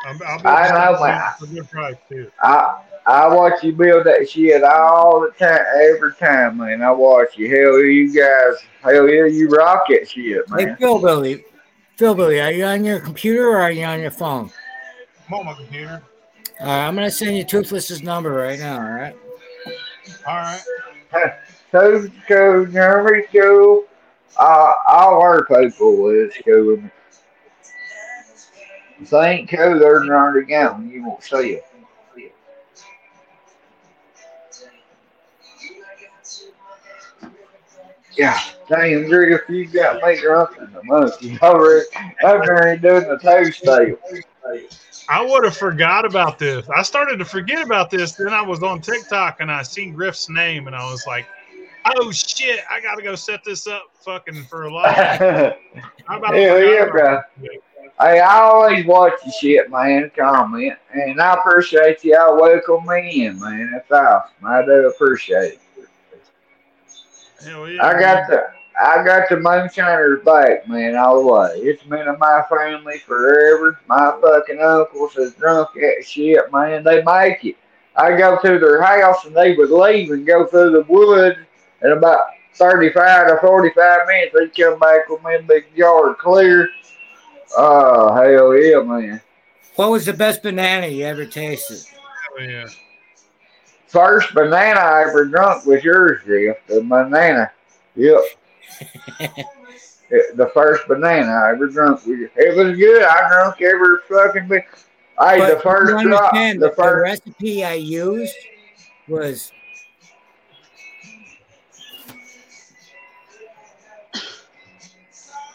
[0.05, 1.21] I'll, I'll be I know, man.
[1.39, 2.31] for good price too.
[2.41, 6.81] I I watch you build that shit all the time, every time, man.
[6.81, 7.49] I watch you.
[7.49, 8.55] Hell yeah, you guys.
[8.81, 10.59] Hell yeah, you rock that shit, man.
[10.59, 10.77] Hey, man.
[10.77, 11.43] Phil Billy.
[11.97, 14.51] Phil Billy, are you on your computer or are you on your phone?
[15.27, 16.03] I'm on my computer.
[16.59, 18.75] All right, I'm gonna send you Toothless's number right now.
[18.75, 19.15] All right.
[20.27, 20.61] All right.
[21.71, 23.85] Coach, coach, Jeremy, school.
[24.37, 26.89] Uh, all our people with school with me.
[29.01, 30.89] If they ain't cool, they're not again.
[30.91, 31.65] You won't see it.
[38.17, 41.85] Yeah, damn, Drew, if you got me drunk in the monkey, already,
[42.23, 43.97] I'm already doing the toast deal.
[45.09, 46.65] I would have forgot about this.
[46.73, 48.13] I started to forget about this.
[48.13, 51.27] Then I was on TikTok and I seen Griff's name and I was like,
[51.85, 52.61] "Oh shit!
[52.69, 55.53] I gotta go set this up, fucking for a live." Hell
[56.07, 57.21] How about I yeah, bro.
[57.41, 57.63] it?
[57.99, 60.11] Hey, I always watch your shit, man.
[60.17, 63.71] Comment, and I appreciate y'all welcome me in, man.
[63.71, 64.45] That's awesome.
[64.45, 65.61] I do appreciate it.
[67.41, 67.85] Hell yeah!
[67.85, 68.43] I got the
[68.77, 71.61] I got the moonshiners back, man, all the way.
[71.61, 73.79] It's been in my family forever.
[73.87, 76.83] My fucking uncles is drunk at shit, man.
[76.83, 77.55] They make it.
[77.95, 81.39] I go to their house and they would leave and go through the woods
[81.81, 85.65] in about thirty five to forty five minutes they come back with me a big
[85.73, 86.67] yard clear.
[87.57, 89.21] Oh hell yeah, man.
[89.75, 91.79] What was the best banana you ever tasted?
[92.37, 92.65] Hell yeah.
[93.87, 96.57] First banana I ever drunk was yours, Jeff.
[96.67, 97.51] The banana.
[97.95, 98.21] Yep.
[100.11, 103.03] It- the first banana I ever drunk was it was good.
[103.03, 104.65] I drunk every fucking bit.
[105.19, 108.35] Hey, But the first you drop, understand the that the first recipe I used
[109.07, 109.51] was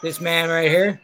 [0.01, 0.99] this man right here.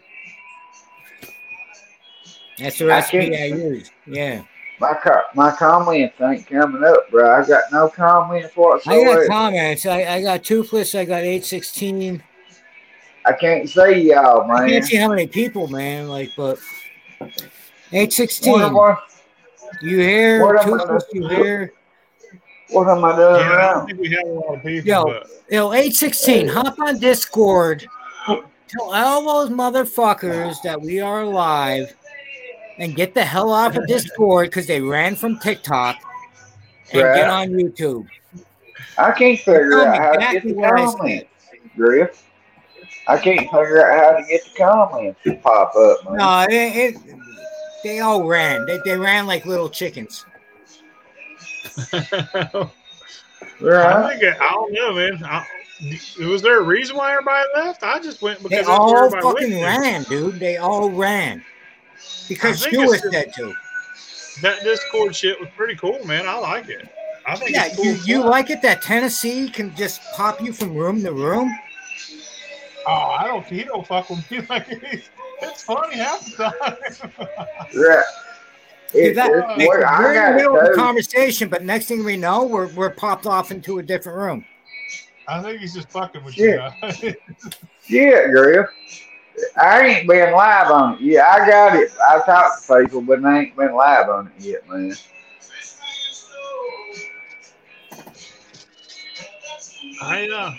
[2.57, 3.91] That's the I recipe can't- I, use.
[4.05, 4.41] Yeah,
[4.79, 7.29] my co- my comments ain't coming up, bro.
[7.41, 8.87] I got no comments for it.
[8.87, 9.27] I got whatsoever.
[9.27, 9.85] comments.
[9.85, 10.95] I, I got toothless.
[10.95, 12.23] I got eight sixteen.
[13.25, 16.07] I can't see y'all, I can't see how many people, man.
[16.07, 16.59] Like, but
[17.91, 18.61] eight What sixteen.
[18.61, 18.95] am I,
[19.81, 21.03] You hear what am I- toothless?
[21.11, 21.73] You hear?
[22.69, 24.87] what am I doing Yeah, I don't think we have a lot of people.
[24.89, 25.03] Yo.
[25.05, 27.85] but You know, 816, hop on Discord.
[28.25, 31.95] Tell all those motherfuckers that we are alive
[32.79, 35.95] and get the hell off of Discord because they ran from TikTok
[36.93, 37.15] and Right.
[37.15, 38.07] get on YouTube.
[38.97, 41.29] I can't figure out me how to get the what comments,
[41.75, 42.23] Griff.
[43.07, 46.17] I can't figure out how to get the comments to pop up, man.
[46.17, 46.95] No, it, it,
[47.83, 48.65] they all ran.
[48.65, 50.25] They, they ran like little chickens.
[51.93, 52.69] I
[53.59, 54.09] Right?
[54.09, 55.23] think it, I don't know, man.
[55.23, 55.45] I,
[56.25, 57.83] was there a reason why everybody left?
[57.83, 59.81] I just went They because that's where all everybody fucking went to.
[59.81, 60.39] ran, dude.
[60.39, 61.43] They all ran.
[62.27, 63.53] Because I think Stewart it's just- said to.
[64.41, 66.27] That Discord shit was pretty cool, man.
[66.27, 66.87] I like it.
[67.25, 67.85] I think Yeah, cool.
[67.85, 71.51] you, as you like it that Tennessee can just pop you from room to room?
[72.85, 73.45] Oh, I don't.
[73.47, 75.09] He don't fuck with me like he's,
[75.41, 77.27] it's funny half the time.
[77.73, 78.01] yeah.
[78.93, 79.83] It, That- it's uh, like, weird.
[79.83, 80.75] I we're in the middle of a it too.
[80.75, 84.45] conversation, but next thing we know, we're we're popped off into a different room.
[85.27, 86.71] I think he's just fucking with Yeah.
[87.01, 87.13] you.
[87.87, 88.67] Yeah, Griff.
[89.61, 91.25] I ain't been live on it yet.
[91.25, 91.91] I got it.
[92.09, 94.93] I've talked to people, but I ain't been live on it yet, man.
[100.01, 100.51] I uh.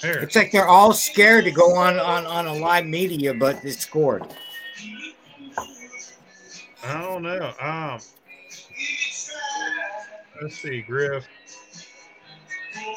[0.00, 3.56] Here, It's like they're all scared to go on on, on a live media, but
[3.56, 4.26] it's Discord.
[6.84, 7.52] I don't know.
[7.60, 7.98] Um,
[10.42, 11.26] let's see, Griff.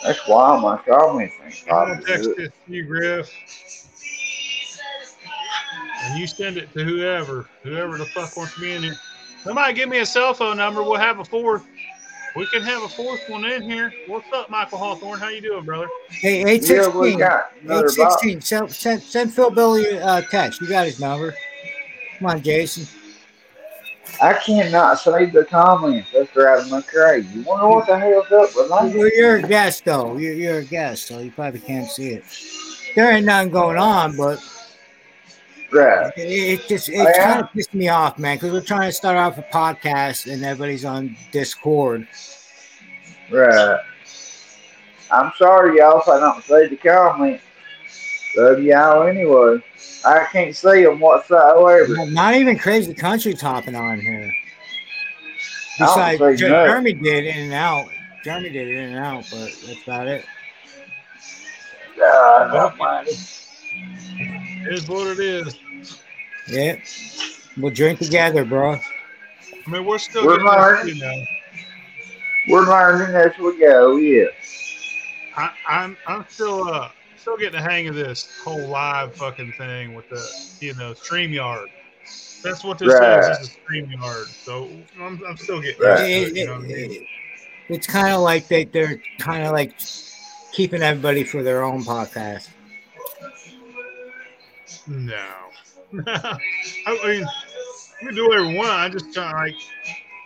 [0.03, 2.05] That's why my comments ain't I'm gonna popping.
[2.05, 2.35] text up.
[2.35, 3.31] this to you, Griff,
[6.07, 8.95] and you send it to whoever, whoever the fuck wants to be in here.
[9.43, 10.81] Somebody give me a cell phone number.
[10.83, 11.65] We'll have a fourth.
[12.35, 13.91] We can have a fourth one in here.
[14.07, 15.19] What's up, Michael Hawthorne?
[15.19, 15.87] How you doing, brother?
[16.09, 17.19] Hey, eight Yeah, we sixteen.
[17.19, 18.13] got another Eight box.
[18.21, 18.41] sixteen.
[18.41, 20.61] Send, send send Phil Billy uh, text.
[20.61, 21.33] You got his number.
[22.19, 22.87] Come on, Jason.
[24.21, 26.09] I cannot save the comments.
[26.13, 27.27] That's driving me crazy.
[27.39, 29.13] You wonder what the hell's up with Well, that?
[29.15, 30.17] you're a guest though.
[30.17, 32.23] You're, you're a guest, so you probably can't see it.
[32.95, 34.39] There ain't nothing going on, but
[35.77, 36.11] Right.
[36.17, 36.21] it,
[36.61, 39.37] it just it kind of pissed me off, man, because we're trying to start off
[39.37, 42.07] a podcast and everybody's on Discord.
[43.31, 43.79] Right.
[45.11, 47.43] I'm sorry, y'all, if I don't see the comments.
[48.35, 49.57] Love y'all anyway.
[50.05, 51.87] I can't see them whatsoever.
[51.95, 54.31] Not- Not even crazy Country topping on here.
[55.79, 56.67] I don't Besides, think Jer- no.
[56.67, 57.87] Jeremy did in and out.
[58.23, 60.25] Jeremy did in and out, but that's about it.
[61.97, 63.11] God almighty.
[64.19, 65.55] It is what it is.
[66.49, 66.77] Yeah.
[67.57, 68.73] We'll drink together, bro.
[68.75, 70.95] I mean, we're still We're getting this, learning.
[70.95, 71.23] you know.
[72.49, 73.95] We're learning as we go.
[73.97, 74.27] Yeah.
[75.35, 79.93] I, I'm I'm still uh still getting the hang of this whole live fucking thing
[79.95, 81.65] with the you know StreamYard.
[82.43, 83.31] That's what this Right.
[83.31, 84.25] is, is a StreamYard.
[84.45, 84.69] So
[85.01, 86.07] I'm, I'm still getting Right.
[86.09, 87.07] used It- it, you know what I mean?
[87.69, 89.73] it's kind of like they, they're kind of like
[90.53, 92.47] keeping everybody for their own podcast.
[94.87, 95.25] No.
[96.05, 96.37] I
[97.05, 97.25] mean,
[98.05, 98.69] we do whatever you want.
[98.69, 99.55] I just kind of like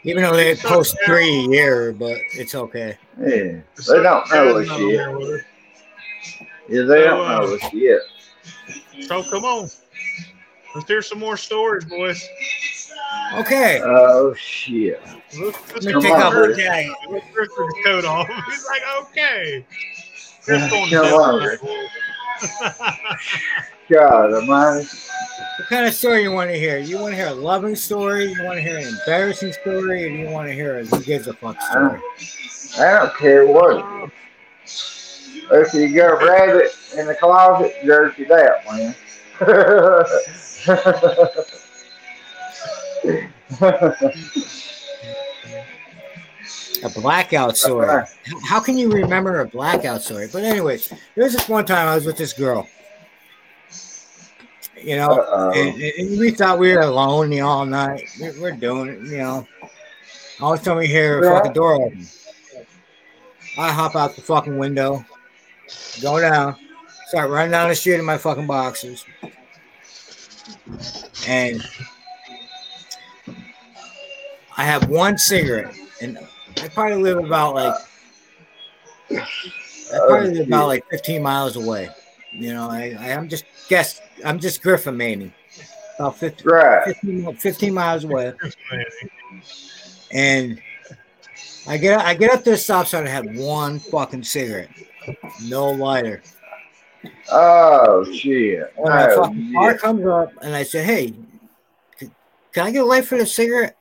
[0.04, 2.97] Even though they post three a year, but it's okay.
[3.19, 3.28] Yeah.
[3.28, 4.95] They don't know us Not yet.
[4.97, 5.45] there with it.
[6.69, 8.02] Yeah, they So, don't uh, know us yet.
[9.02, 9.69] So come on,
[10.76, 12.28] let's hear some more stories, boys.
[13.36, 13.82] Okay.
[13.84, 15.02] Oh shit.
[15.06, 16.58] Let's, let's Let me take off Bruce.
[16.58, 16.91] my jacket.
[17.10, 18.28] Let's rip the coat off.
[18.50, 19.65] He's like, okay.
[20.43, 21.58] Chris going to Come on,
[23.91, 24.88] God almighty.
[25.60, 26.77] What kind of story you want to hear?
[26.80, 28.32] You want to hear a loving story?
[28.32, 30.06] You want to hear an embarrassing story?
[30.06, 31.99] Or do you want to hear a who gives a fuck story?
[32.80, 34.10] I don't care what.
[34.65, 38.95] If you got a rabbit in the closet, jerk it out, man.
[46.84, 48.06] A blackout story.
[48.45, 50.30] How can you remember a blackout story?
[50.32, 52.69] But anyways, there was this one time I was with this girl.
[54.84, 58.04] You know, and, and we thought we were alone, you know, all night.
[58.20, 59.48] We're, we're doing it, you know.
[60.39, 61.38] All of a sudden we hear Yeah.
[61.38, 62.08] fucking door open.
[63.58, 65.06] I hop out the fucking window,
[66.02, 66.56] go down,
[67.08, 69.06] start running down the street in my fucking boxers.
[71.28, 71.62] And
[74.58, 76.17] I have one cigarette, and
[76.62, 77.76] I probably live about like
[79.12, 81.89] I probably live about like 15 miles away.
[82.34, 85.34] You know, I, I I'm just guess I'm just Griffin Maney.
[86.00, 86.86] About 50, Right.
[86.96, 88.34] 15, 15 miles away.
[90.12, 90.60] And
[91.67, 94.70] I get I get up to the stop sign and have one fucking cigarette.
[95.44, 96.22] No lighter.
[97.32, 98.72] Oh shit.
[98.76, 101.13] When my Oh, fucking car comes up and I said, Hey,
[102.00, 103.78] can I get a light for the cigarette?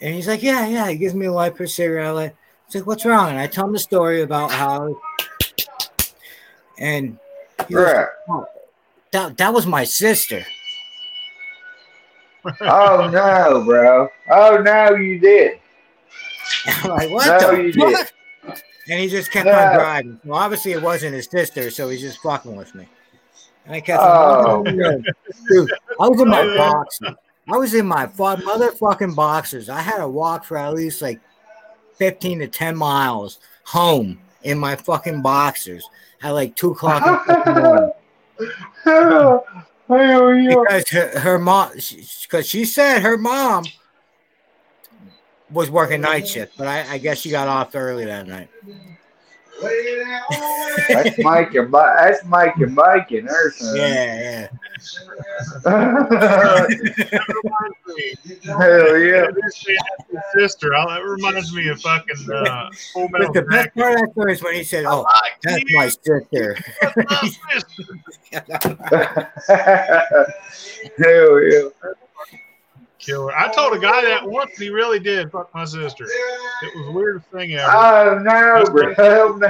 [0.00, 0.88] And he's like, Yeah, yeah.
[0.88, 2.06] He gives me a light for a cigarette.
[2.06, 3.30] I like, He's like, What's wrong?
[3.30, 4.94] And I tell him the story about how
[6.78, 7.18] and
[7.68, 8.46] he goes, "Oh,
[9.12, 10.44] that, that was my sister.
[12.60, 14.08] Oh no, bro.
[14.30, 15.58] Oh no, you did.
[16.66, 18.12] I'm like, what No, the you fuck?
[18.88, 19.52] And he just kept No.
[19.52, 20.20] on driving.
[20.24, 22.86] Well, obviously it wasn't his sister, so he's just fucking with me.
[23.64, 24.64] And I kept Oh.
[24.64, 25.02] on
[25.48, 27.14] dude, I was in my boxers.
[27.52, 29.68] I was in my fu- motherfucking boxers.
[29.68, 31.20] I had to walk for at least like
[31.96, 35.88] 15 to 10 miles home in my fucking boxers
[36.22, 37.92] at like 2 o'clock in the morning.
[38.84, 39.44] Hell
[39.88, 40.48] yeah.
[40.48, 41.70] because her, her mom
[42.22, 43.64] because she said her mom
[45.50, 48.50] was working night shift but I, I guess she got off early that night
[50.88, 53.76] That's making ba- that's making bacon there, son.
[53.76, 54.48] yeah
[55.64, 55.64] yeah
[58.44, 59.26] Hell yeah.
[59.42, 59.66] His
[60.34, 60.74] sister.
[60.74, 64.32] Oh, that reminds me of fucking uh, Full but the best part of that story
[64.32, 65.06] is when he said oh
[65.42, 66.26] that's my sister
[70.98, 71.68] Hell yeah.
[73.06, 73.34] Killer.
[73.36, 76.04] I told a guy that once, and he really did fuck my sister.
[76.04, 77.70] It was the weirdest thing ever.
[77.72, 78.94] Oh no, bro.
[78.94, 79.48] Hell no.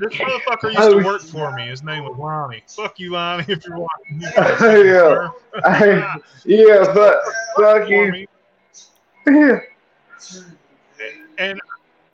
[0.00, 1.66] This motherfucker used Oh, to work for me.
[1.66, 2.62] His name was Lonnie.
[2.68, 4.20] Fuck you, Lonnie, if you're watching.
[4.86, 5.28] Yeah.
[5.64, 7.18] I- Yeah, but
[7.56, 8.26] fuck you.
[9.26, 9.58] Yeah.
[11.38, 11.60] And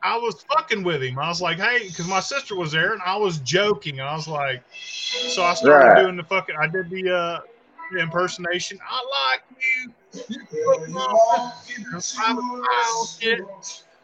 [0.02, 1.18] I was fucking with him.
[1.18, 4.00] I was like, hey, because my sister was there, and I was joking.
[4.00, 6.02] I was like, so I started Right.
[6.02, 6.54] doing the fucking.
[6.60, 7.40] I did the uh,
[7.92, 8.78] the impersonation.
[8.88, 9.92] I like you.
[10.28, 11.00] You put my
[11.36, 13.40] fucking private eye shit.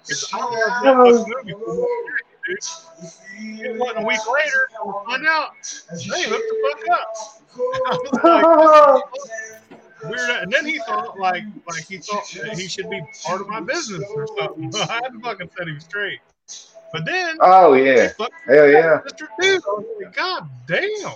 [0.08, 3.66] It's all that fucking movie for me, dude.
[3.66, 4.68] It wasn't a week later.
[4.74, 5.50] I find out
[5.90, 7.08] they hooked the fuck up.
[7.52, 9.04] I was
[10.02, 10.42] like, weird.
[10.42, 13.60] And then he thought like like he thought that he should be part of my
[13.60, 14.72] business or something.
[14.74, 16.20] I had to fucking set him straight.
[16.92, 18.12] But then Oh he yeah.
[18.46, 19.00] Hell yeah.
[19.06, 19.28] Mr.
[19.40, 21.12] Dude, I was like, God damn.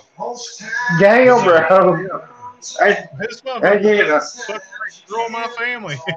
[0.99, 2.27] Damn, bro.
[2.81, 4.61] I, This I motherfucker get
[5.07, 5.97] throw my family.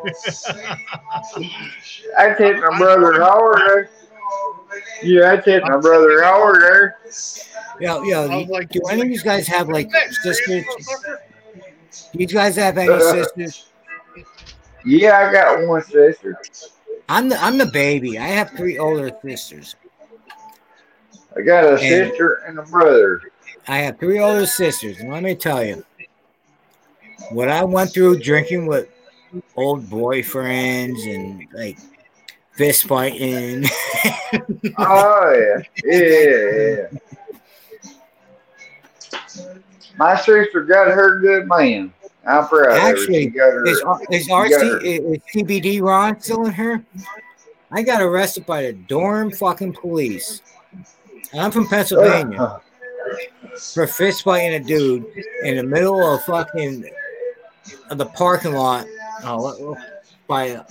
[2.18, 3.90] I take my brother Howard there.
[5.02, 6.98] Yeah, I take my brother Howard there.
[7.80, 9.90] yo yo like, do any of you guys have like
[10.22, 11.16] sisters motherfucker.
[12.12, 13.66] do you guys have any sisters
[14.84, 16.36] Yeah, I got one sister.
[17.08, 19.76] i'm the i'm the baby i have three older sisters
[21.36, 23.20] I got a And- sister and a brother.
[23.68, 25.84] I have three older sisters, and let me tell you,
[27.30, 28.88] what I went through drinking with
[29.56, 31.78] old boyfriends and like
[32.52, 33.64] fist fighting.
[34.76, 36.98] Oh yeah, yeah, yeah.
[39.96, 41.92] My sister got her good man.
[42.26, 42.78] I'm proud of her.
[42.90, 43.66] Actually, She got her.
[43.66, 44.82] is, is she got her- RC
[45.14, 46.84] is CBD Ron still in her?
[47.72, 50.42] I got arrested by the Durham fucking police.
[51.32, 52.58] And I'm from Pennsylvania Uh,
[53.72, 55.04] for fist fighting a dude
[55.44, 56.88] in the middle of fucking
[57.96, 58.86] the parking lot.
[59.24, 59.78] Oh, what- what-
[60.26, 60.64] by uh,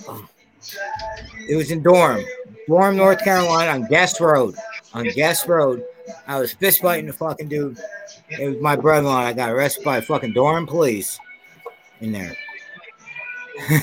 [1.48, 2.24] it was in Durham,
[2.68, 4.54] Durham, North Carolina, on Guess Road.
[4.94, 5.82] On Guess Road,
[6.28, 7.76] I was fist fighting the fucking dude.
[8.28, 9.16] It was my brother-in-law.
[9.18, 11.18] I got arrested by fucking Durham police
[12.00, 12.36] in there.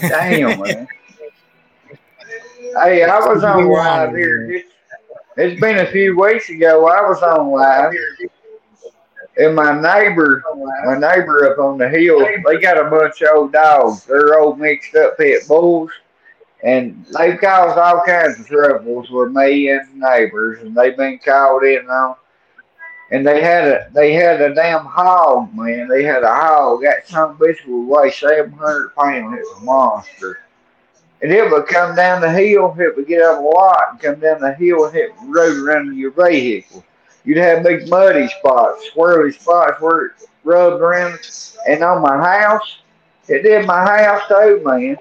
[0.01, 0.87] Damn, man.
[2.83, 4.51] Hey, I was on live here.
[4.51, 4.69] It's,
[5.37, 6.87] it's been a few weeks ago.
[6.89, 7.93] I was on live,
[9.37, 10.43] and my neighbor,
[10.85, 14.05] my neighbor up on the hill, they got a bunch of old dogs.
[14.05, 15.91] They're old mixed up pit bulls,
[16.63, 21.63] and they've caused all kinds of troubles with me and neighbors, and they've been called
[21.63, 22.15] in on.
[23.11, 25.87] And they had a they had a damn hog, man.
[25.87, 26.81] They had a hog.
[26.81, 29.37] That some bitch would weigh seven hundred pounds.
[29.39, 30.39] It's a monster.
[31.21, 34.19] And it would come down the hill, it would get up a lot and come
[34.19, 36.83] down the hill and it would road around your vehicle.
[37.25, 40.11] You'd have big muddy spots, swirly spots where it
[40.43, 41.19] rubbed around.
[41.67, 42.77] And on my house,
[43.27, 44.97] it did my house too, man.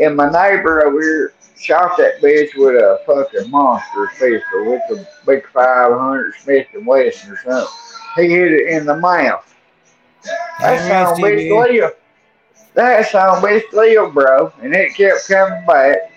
[0.00, 5.06] And my neighbor over here shot that bitch with a fucking monster pistol with a
[5.26, 7.74] big 500 Smith and Wesson or something.
[8.16, 9.54] He hit it in the mouth.
[10.60, 11.70] That Yeah, sound bitch TV.
[11.70, 11.92] Leo.
[12.74, 14.52] That sound bitch Leo, bro.
[14.62, 16.10] And it kept coming back.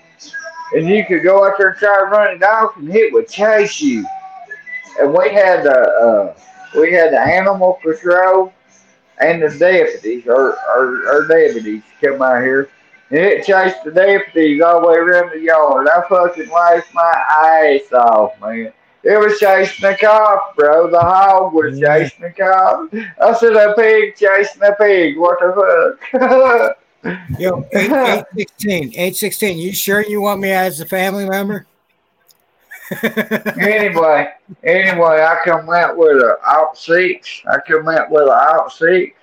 [0.73, 3.27] And you could go out there and try to run it off and it would
[3.27, 4.05] chase you.
[4.99, 6.35] And we had the uh,
[6.79, 8.53] we had the animal patrol
[9.19, 12.69] and the deputies or or, or deputies come out here.
[13.09, 15.87] And it chased the deputies all the way around the yard.
[15.87, 18.71] I fucking laughed my ass off, man.
[19.03, 20.89] It was chasing the cop, bro.
[20.89, 22.93] The hog was chasing the cop.
[23.19, 25.17] I said a pig chasing a pig.
[25.17, 26.77] What the fuck?
[27.39, 31.65] Yo, 8, 816, 816, you sure you want me as a family member?
[33.59, 34.31] Anyway,
[34.63, 37.41] anyway, I come out with a out six.
[37.47, 39.17] I come out with a out six.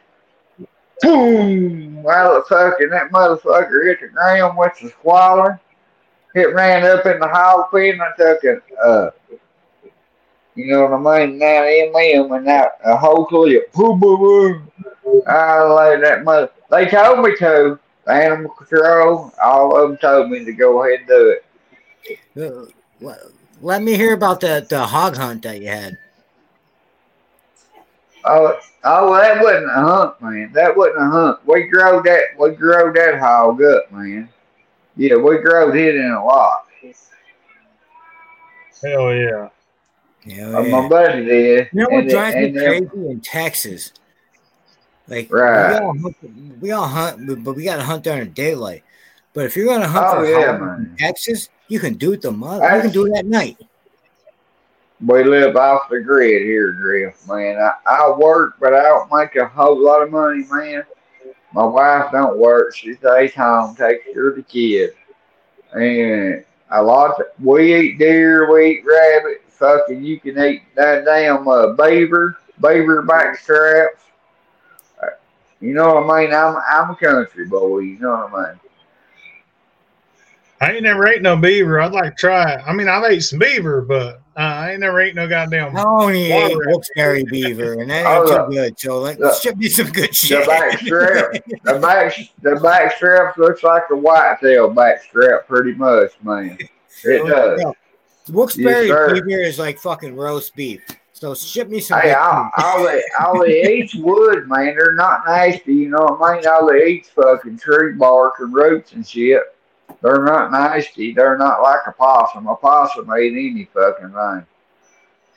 [1.02, 2.02] Boom!
[2.02, 5.60] Motherfucker, that motherfucker hit the ground with the squalor.
[6.34, 8.00] It ran up in the hog pen.
[8.00, 9.10] I took it, uh,
[10.54, 11.38] you know what I mean?
[11.38, 13.72] Now MM and that a whole clip.
[13.72, 14.72] Boom, boom, boom.
[15.26, 16.50] I laid that mother.
[16.70, 17.78] They told me to.
[18.08, 21.44] Animal control, all of them told me to go ahead and do it.
[22.34, 22.70] Uh,
[23.02, 23.20] let-
[23.60, 25.96] Let me hear about the, the hog hunt that you had.
[28.24, 30.52] Oh, oh, well, that wasn't a hunt, man.
[30.52, 31.46] That wasn't a hunt.
[31.46, 32.22] We grow that.
[32.38, 34.28] We drove that hog up, man.
[34.96, 36.64] Yeah, we grow it in a lot.
[38.82, 39.48] Hell yeah.
[40.24, 41.68] Yeah, Uh, my buddy did.
[41.72, 43.92] You know what And drives me and then- crazy in Texas?
[45.08, 45.80] Like Right.
[45.80, 46.16] we all hunt,
[46.60, 48.84] we all hunt, but- but we got to hunt during daylight.
[49.32, 50.78] But if you're gonna hunt Oh, for yeah, hog man.
[50.90, 52.62] in Texas, you can do it the month.
[52.62, 53.58] You can do it at night.
[55.06, 57.56] We live off the grid here, Griff, man.
[57.56, 60.82] I, I work, but I don't make a whole lot of money, man.
[61.52, 62.74] My wife don't work.
[62.74, 64.94] She stays home, takes care of the kids.
[65.72, 69.42] And a lot, of, we eat deer, we eat rabbit.
[69.48, 74.02] Fucking, you can eat that damn uh, beaver, beaver back straps.
[75.02, 75.06] Uh,
[75.60, 76.34] You know what I mean?
[76.34, 77.80] I'm I'm a country boy.
[77.80, 78.60] You know what I mean?
[80.60, 81.80] I ain't never ate no beaver.
[81.80, 82.60] I'd like to try it.
[82.66, 85.76] I mean, I've ate some beaver, but uh, I ain't never ate no goddamn.
[85.76, 86.66] I only ate Water.
[86.68, 88.78] Wilkes-Barre beaver, and that Oh, ain't too good.
[88.80, 89.40] So like, Look.
[89.40, 90.46] should be some good The shit.
[90.46, 91.32] back strap,
[91.62, 96.58] the back, the back strap looks like a whitetail back strap, pretty much, man.
[97.04, 97.60] It does.
[97.62, 97.72] Yeah.
[98.34, 100.82] Wilkes-Barre Yes, beaver is like fucking roast beef.
[101.12, 102.00] So ship me some.
[102.00, 102.64] Hey, good all, food.
[102.64, 104.74] all they all they wood, man.
[104.76, 106.46] They're not nasty, you know what I mean?
[106.46, 109.42] All they eat's fucking tree bark and roots and shit.
[110.02, 111.12] They're not nasty.
[111.12, 112.46] They're not like a possum.
[112.46, 114.46] A possum ain't any fucking thing.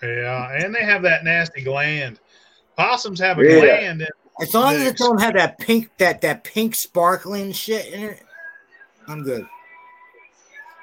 [0.03, 2.19] Yeah, and they have that nasty gland.
[2.75, 3.59] Possums have a Yeah.
[3.59, 4.01] gland.
[4.01, 8.03] And As long as it don't have that pink, that that pink sparkling shit in
[8.03, 8.23] it,
[9.07, 9.45] I'm good.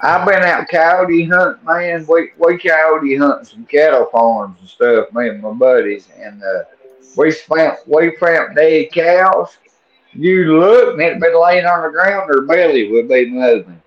[0.01, 2.07] I've been out coyote hunting, man.
[2.07, 6.65] We we coyote hunting some cattle farms and stuff, me and my buddies, and uh,
[7.17, 9.57] we found we found dead cows.
[10.19, 13.81] You look and it'd be laying on the ground, their belly would be moving.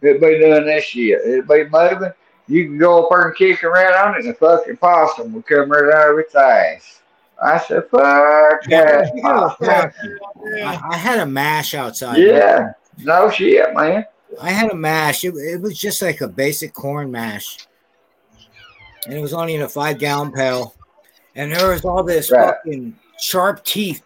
[0.00, 1.20] It'd be doing this shit.
[1.26, 2.12] It'd be moving,
[2.46, 5.42] You can go up there and kick around on it, and the fucking possum will
[5.42, 7.00] come right out of its ass.
[7.42, 9.12] I said, fuck Yeah, that.
[9.16, 10.18] you gotta possum.
[10.64, 12.18] I, I had a mash outside.
[12.18, 12.72] Yeah.
[12.98, 14.04] No shit, man.
[14.40, 15.24] I had a mash.
[15.24, 17.66] It, it was just like a basic corn mash.
[19.06, 20.74] And it was only in a five gallon pail.
[21.34, 22.54] And there was all this Right.
[22.64, 24.02] fucking sharp teeth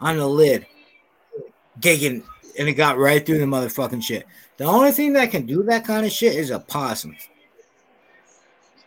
[0.00, 0.66] on the lid.
[1.78, 2.22] Digging
[2.58, 4.26] and it got right through the motherfucking shit.
[4.56, 7.16] The only thing that can do that kind of shit is a possum.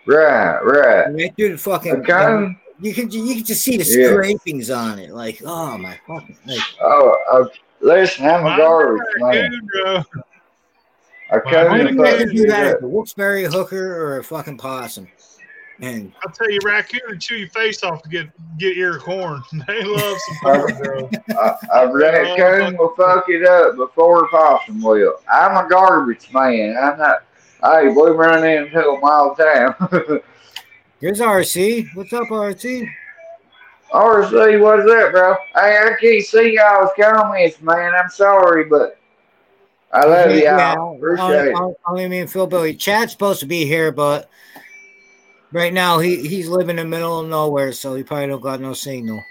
[0.06, 1.08] Right, right.
[1.14, 2.56] Right through the fucking Okay.
[2.82, 4.10] you can you can just see the Yeah.
[4.10, 5.12] scrapings on it.
[5.12, 9.30] Like, oh my fucking like, Oh, oh, listen, I'm a Mine's garbage a man.
[9.32, 9.96] raccoon, bro.
[9.96, 10.04] I Mine-
[11.32, 12.82] the come only that can fucking do that is up.
[12.84, 15.08] a Wilkes-Barre hooker or a fucking possum.
[15.84, 18.28] And I'll tell you, raccoon will chew your face off to get
[18.58, 19.42] get ear of corn.
[19.68, 21.10] They love some corn, bro.
[21.38, 25.16] A, a raccoon will fuck it up before a possum will.
[25.30, 26.78] I'm a garbage man.
[26.82, 27.24] I'm not.
[27.62, 30.20] Hey, we run into a all the time.
[31.02, 31.88] here's RC.
[31.96, 32.90] What's up, RC?
[33.92, 35.36] RC, what's up, bro?
[35.54, 37.94] Hey, I can't see y'all's comments, man.
[37.94, 38.98] I'm sorry, but
[39.92, 40.88] I love Yeah, y'all.
[40.88, 41.56] only, Appreciate it.
[41.56, 42.74] only- only me and Phil Billy.
[42.74, 44.30] Chad's supposed to be here, but
[45.54, 48.60] right now he, he's living in the middle of nowhere, so he probably don't got
[48.60, 49.24] no signal.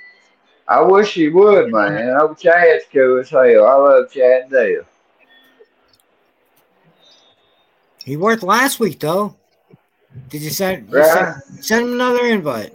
[0.68, 2.16] I wish he would, man.
[2.18, 3.66] Oh, Chad's cool as hell.
[3.66, 4.84] I love Chad Dale.
[8.04, 9.36] He worked last week though.
[10.28, 12.72] Did you send, you send, send him another invite?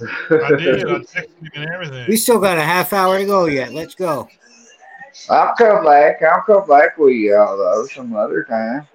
[0.00, 0.86] I did.
[0.86, 2.04] I texted him and everything.
[2.08, 3.72] We still got a half hour to go yet.
[3.72, 4.28] Let's go.
[5.28, 6.22] I'll come back.
[6.22, 8.86] I'll come back with y'all though some other time.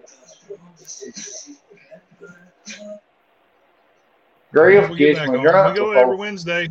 [4.58, 5.44] Griff We'll get gets back me on.
[5.44, 6.16] drunk We go every.
[6.18, 6.70] Wednesday.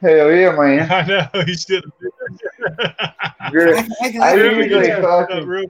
[0.00, 0.90] Hell yeah, man.
[0.90, 1.82] I know he's still.
[3.50, 5.66] Griff, I, I, I, I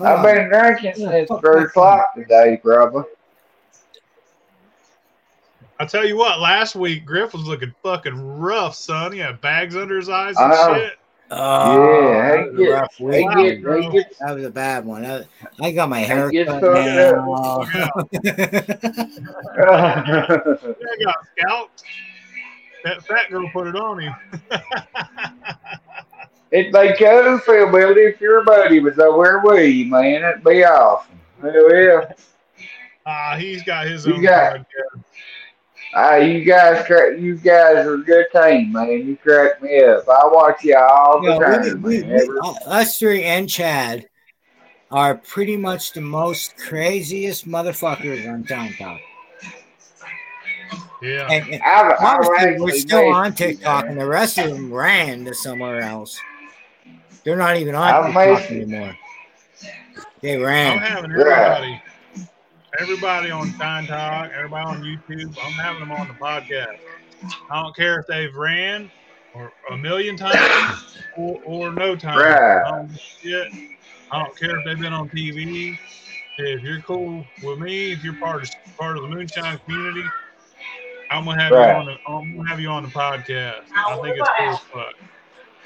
[0.00, 3.04] I've been drinking since three o'clock today, probably.
[5.80, 9.12] I tell you what, last week Griff was looking fucking rough, son.
[9.12, 10.74] He had bags under his eyes and know.
[10.74, 10.94] shit.
[11.30, 13.26] Oh, Yeah, that was a rough week.
[13.26, 13.80] Wow, get, bro.
[13.82, 15.04] they get, That was a bad one.
[15.04, 15.24] I,
[15.60, 17.90] I got my hair gets cut fucked now.
[19.58, 21.82] I got scalped.
[22.84, 24.14] That fat girl put it on him.
[26.50, 30.22] it'd be cool, Phil Billy, if your buddy was over with you, man.
[30.24, 31.18] It'd be awesome.
[31.42, 32.12] Hell yeah.
[33.04, 35.04] Ah, he's got his You own got- podcast.
[35.94, 36.86] Ah, you guys,
[37.18, 38.88] you guys are a good team, man.
[38.90, 40.06] You crack me up.
[40.08, 44.06] I watch you all the Yeah, time, we, we, we, us three and Chad
[44.90, 49.00] are pretty much the most craziest motherfuckers on TikTok.
[51.02, 51.28] Yeah.
[51.30, 55.34] And, and I've, I've we're still on TikTok, and the rest of them ran to
[55.34, 56.18] somewhere else.
[57.24, 58.62] They're not even on I'm TikTok amazing.
[58.62, 58.96] anymore.
[60.20, 60.78] They I'm ran.
[60.78, 61.26] having Right.
[61.26, 61.82] everybody,
[62.80, 65.36] everybody on TikTok, everybody on YouTube.
[65.42, 66.78] I'm having them on the podcast.
[67.50, 68.90] I don't care if they've ran
[69.34, 72.18] or a million times or, or no time.
[72.18, 72.62] Right.
[72.66, 73.52] I don't shit.
[74.10, 75.76] I don't care if they've been on TV.
[76.38, 80.04] If you're cool with me, if you're part of part of the Moonshine community,
[81.10, 81.70] I'm gonna have Right.
[81.72, 83.62] you on the I'm gonna have you on the podcast.
[83.74, 84.94] I think it's cool as fuck.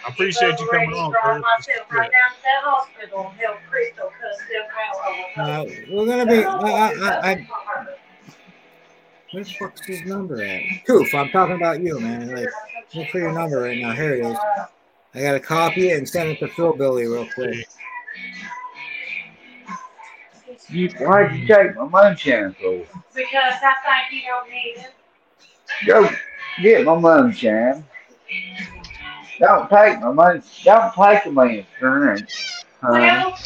[0.05, 1.43] I appreciate you coming on, Chris.
[1.91, 3.33] Right down to that hospital
[3.71, 4.67] Crystal cuss them
[5.37, 5.49] out.
[5.49, 6.45] Uh, we're gonna be.
[6.45, 7.49] I, I, I, I,
[9.31, 10.63] where the fuck's his number at?
[10.87, 12.35] Poof, I'm talking about you, man.
[12.35, 12.49] Like,
[12.95, 13.93] look for your number right now.
[13.93, 14.39] Here it is.
[15.15, 17.67] I gotta copy it and send it to Phil Billy real quick.
[20.69, 22.85] You, why'd you take my moonshine for?
[23.15, 23.75] Because I
[24.09, 24.93] think you don't need it.
[25.87, 26.09] Go
[26.63, 27.85] get my moonshine.
[29.43, 30.41] Don't take my money.
[30.63, 32.31] Don't take my insurance.
[32.81, 33.01] honey.
[33.01, 33.37] Well,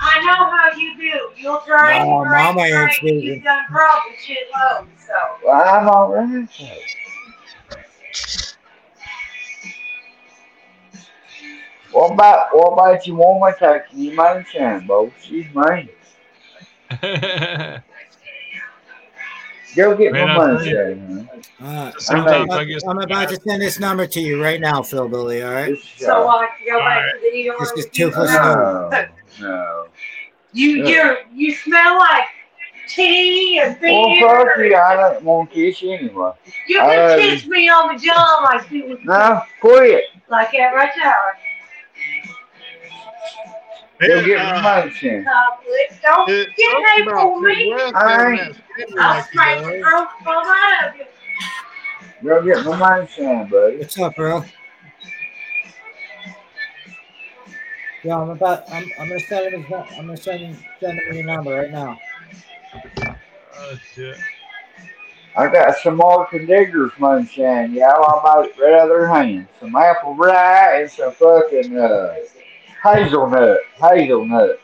[0.00, 1.30] I know how you do.
[1.36, 2.92] You'll drink, No, drink, Mama ain't drink.
[2.94, 3.22] speaking.
[3.34, 5.46] You've done probably shit loads, so.
[5.46, 6.48] Well, I'm all right.
[11.92, 15.12] What about what about you want me taking your moonshine, Bo?
[15.22, 15.90] She's mine.
[19.76, 20.94] Go get Man, my I'll tell you.
[20.96, 21.28] moonshine,
[21.60, 21.66] huh?
[21.66, 24.82] Uh, Sometimes I'm, I guess I'm about to send this number to you right now,
[24.82, 25.42] Phil Billy.
[25.42, 25.76] All right.
[25.96, 27.56] So all- I can go back to the ER.
[27.60, 28.10] This is two you.
[28.10, 29.06] no,
[29.40, 29.86] no.
[30.52, 32.24] You, you, you smell like
[32.88, 34.28] tea and Well, beer.
[34.28, 34.74] fuck you.
[34.76, 36.32] I don't want to kiss you anyway.
[36.66, 40.04] You can Uh, kiss me on the jaw like you was No, quit.
[40.28, 41.14] like that right there.
[44.00, 44.80] Go get uh, my
[46.02, 47.66] Don't get talks away about from me.
[47.66, 48.56] Midwest I ain't.
[48.98, 51.04] I'll like he straight the throat from out of you.
[52.24, 53.76] Go get my moonshine, buddy.
[53.76, 54.42] What's up, bro?
[58.02, 58.70] Yeah, I'm about.
[58.72, 58.90] I'm.
[58.98, 59.64] I'm gonna send him.
[59.64, 60.64] His, I'm gonna send him.
[60.80, 61.98] Send him your number right now.
[63.04, 64.16] Oh shit.
[65.36, 68.02] I got some Martin Diggers moonshine, y'all.
[68.02, 69.46] I bought it right out of their hands.
[69.60, 72.14] Some apple rye and some fucking uh,
[72.82, 73.58] hazelnut.
[73.80, 74.60] Hazelnut.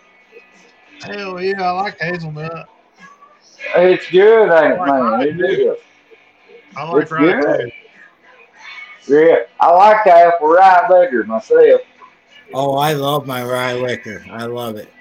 [1.02, 2.68] Hell yeah, I like hazelnut.
[3.76, 5.02] It's good, ain't it, oh I like man?
[5.02, 5.78] rye, It
[6.76, 7.72] I like It's rye good.
[9.06, 9.14] too.
[9.14, 11.80] Yeah, I like the apple rye liquor myself.
[12.54, 14.24] Oh, I love my rye liquor.
[14.30, 14.92] I love it.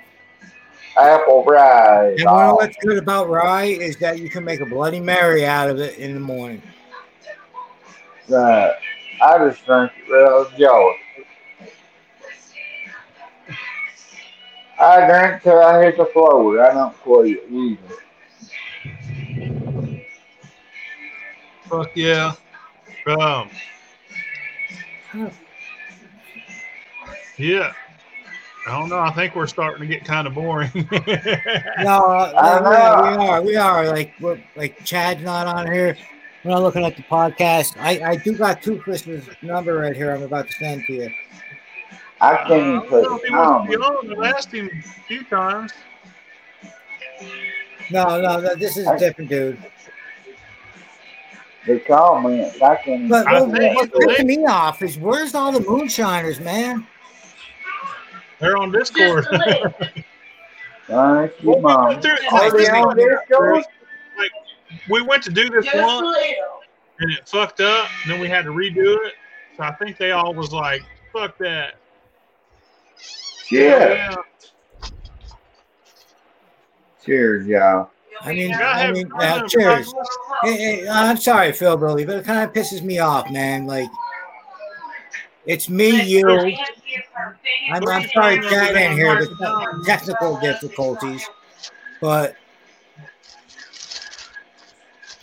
[0.98, 2.08] Apple rye.
[2.08, 2.56] And is you know awesome.
[2.56, 5.98] what's good about rye is that you can make a Bloody Mary out of it
[5.98, 6.62] in the morning.
[8.30, 8.76] Right.
[9.22, 10.94] I just drink it real joy.
[14.80, 16.62] I drink till I hit the floor.
[16.62, 17.80] I don't quit either.
[21.70, 22.34] Fuck yeah.
[23.08, 23.50] Um.
[27.38, 27.74] Yeah.
[28.68, 29.00] I don't know.
[29.00, 30.72] I think we're starting to get kind of boring.
[30.76, 33.18] No, uh, I yeah, know.
[33.18, 33.42] we are.
[33.42, 33.88] We are.
[33.88, 35.96] Like, we're, like Chad's not on here.
[36.44, 37.76] We're not looking at the podcast.
[37.78, 40.14] I, I do got two Christmas number right here.
[40.14, 41.10] I'm about to send to you.
[42.22, 44.18] I Uh, I can't don't know put if it he wants to be on.
[44.18, 44.24] on.
[44.26, 45.72] I asked him a few times.
[47.92, 49.62] No, no, no this is a different dude.
[51.68, 52.62] The comments.
[52.62, 56.40] I can't But I what, think- what's pissing me off is where's all the moonshiners,
[56.40, 56.86] man?
[58.40, 59.26] They're on Discord.
[59.32, 59.74] Just a little.
[60.88, 61.88] Thank you, Well, we Mom.
[61.88, 63.64] went through- Are they on Discord?
[64.90, 66.18] we went to do this Just once
[67.00, 67.90] and it fucked up.
[68.04, 69.14] And then we had to redo it.
[69.58, 71.76] So I think they all was like, "Fuck that."
[73.52, 74.16] Yeah.
[77.06, 77.92] Cheers, y'all.
[78.22, 79.94] I mean, Gotta I mean, fun, uh, cheers.
[80.44, 83.68] Hey, hey, I'm sorry, Phil Billy, but it kind of pisses me off, man.
[83.68, 83.90] Like,
[85.46, 86.28] it's me, you.
[87.72, 89.16] I'm, I'm sorry, Chad ain't here.
[89.20, 91.28] The technical difficulties,
[92.02, 92.36] but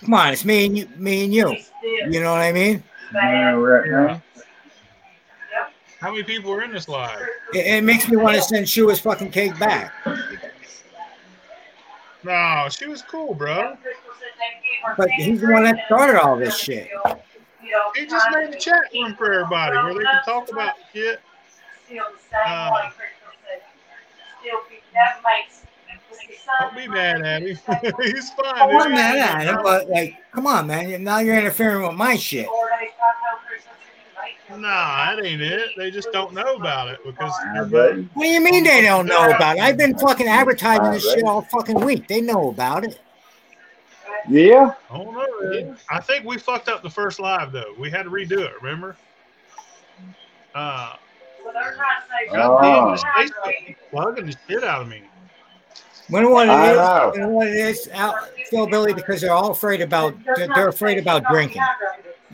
[0.01, 1.57] come on, it's me and you, me and you.
[1.83, 2.83] You know what I mean?
[3.12, 4.23] Yeah, right now.
[6.03, 7.17] How many people are in this live?
[7.55, 9.93] It, it makes me want to send Shua's fucking cake back.
[12.25, 13.77] No, she was cool, bro.
[14.97, 16.91] But he's the one that started all this shit.
[17.95, 21.21] He just made a chat room for everybody where they can talk about shit.
[22.45, 22.91] Uh,
[26.61, 27.47] Don't be mad at him.
[28.03, 28.55] He's fine.
[28.57, 28.95] I'm not dude.
[28.95, 31.05] mad at him, but like, come on, man.
[31.05, 32.49] Now you're interfering with my shit.
[34.51, 35.70] Nah, that ain't it.
[35.76, 37.62] They just don't know about it because Yeah.
[37.62, 39.62] What do you mean they don't know about it?
[39.62, 42.07] I've been fucking advertising this shit all fucking week.
[42.09, 42.99] They know about it.
[44.28, 44.74] Yeah.
[44.91, 45.76] I don't know.
[45.91, 47.74] I think we fucked up the first live though.
[47.78, 48.61] We had to redo it.
[48.62, 48.97] Remember?
[50.55, 50.97] Uh,
[52.33, 55.03] God damn, this Facebook keeps plugging the shit out of me.
[56.09, 57.12] When what it I is, know.
[57.14, 58.14] you know what it is, out,
[58.51, 61.62] Phil Billy, because they're all afraid about they're, they're afraid about drinking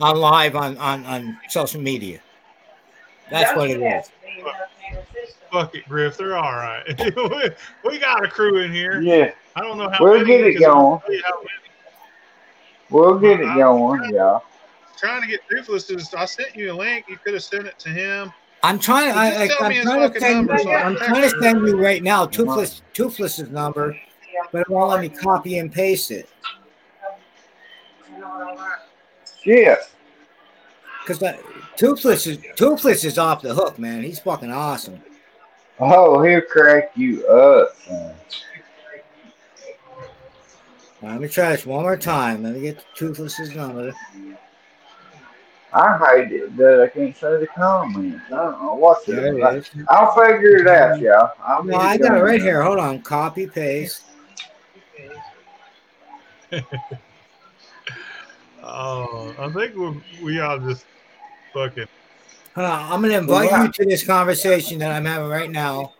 [0.01, 2.19] on live on, on on social media.
[3.29, 4.09] That's what it is.
[5.51, 6.17] Fuck it, Griff.
[6.17, 6.83] They're all right.
[7.15, 7.49] we,
[7.89, 9.01] we got a crew in here.
[9.01, 9.31] Yeah.
[9.55, 10.25] I don't know how We'll many.
[10.25, 10.99] get it going.
[10.99, 11.49] don't tell you how many.
[12.89, 14.43] We'll get it going, y'all.
[14.97, 16.13] Trying to get Toothless is.
[16.13, 17.05] I sent you a link.
[17.07, 18.31] You could have sent it to him.
[18.61, 19.11] I'm trying.
[19.11, 20.47] I, I, I'm, trying to send.
[20.47, 23.97] number so I I'm trying to send you right now Toothless Toothless's number,
[24.51, 26.29] but it won't let me copy and paste it
[29.43, 29.75] Yeah.
[31.01, 31.23] because
[31.77, 34.03] Toothless is Toothless is off the hook, man.
[34.03, 35.01] He's fucking awesome.
[35.79, 37.73] Oh, he'll crack you up.
[37.89, 38.15] man.
[41.01, 42.43] Let me try this one more time.
[42.43, 43.93] Let me get Toothless's number.
[45.71, 48.25] I hate it that I can't say the comments.
[48.27, 49.41] I don't know what's There it.
[49.41, 49.85] it is.
[49.87, 51.05] I'll figure it out, mm-hmm.
[51.05, 51.31] y'all.
[51.41, 52.61] I'll No, I got it right here.
[52.63, 53.01] Hold on.
[53.01, 54.03] Copy paste.
[58.71, 60.85] Oh, I think we we all just
[61.53, 61.87] fucking.
[62.55, 62.91] Hold on.
[62.91, 65.93] I'm gonna invite you to this conversation that I'm having right now.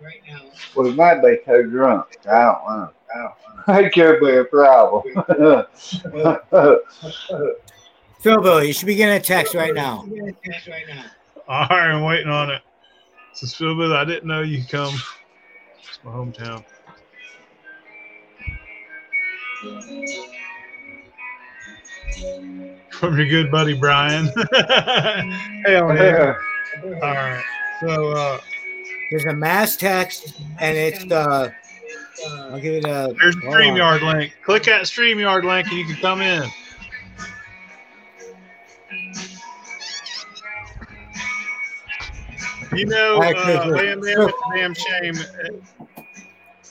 [0.00, 0.42] Right now.
[0.76, 2.18] Well, it might be too drunk.
[2.26, 2.90] I don't know.
[3.14, 3.34] I don't
[3.68, 3.86] know.
[3.86, 5.02] It could be a problem.
[8.20, 10.06] Phil Billy, you should be getting a text right now.
[11.46, 12.62] All right, I'm waiting on it.
[13.34, 14.94] So, Philbin, I didn't know you come.
[15.78, 16.64] It's my hometown.
[22.90, 24.26] From your good buddy Brian.
[25.66, 26.34] Hell yeah.
[26.84, 27.44] All right.
[27.80, 28.38] So, uh,
[29.10, 31.50] There's a mass text, and it's uh,
[32.26, 33.14] I'll give it a.
[33.20, 33.62] there's the hold on.
[33.62, 34.32] StreamYard link.
[34.44, 36.48] Click that StreamYard link and you can come in.
[42.72, 45.14] You know, uh, Chris, Bam Bam, it's a damn shame.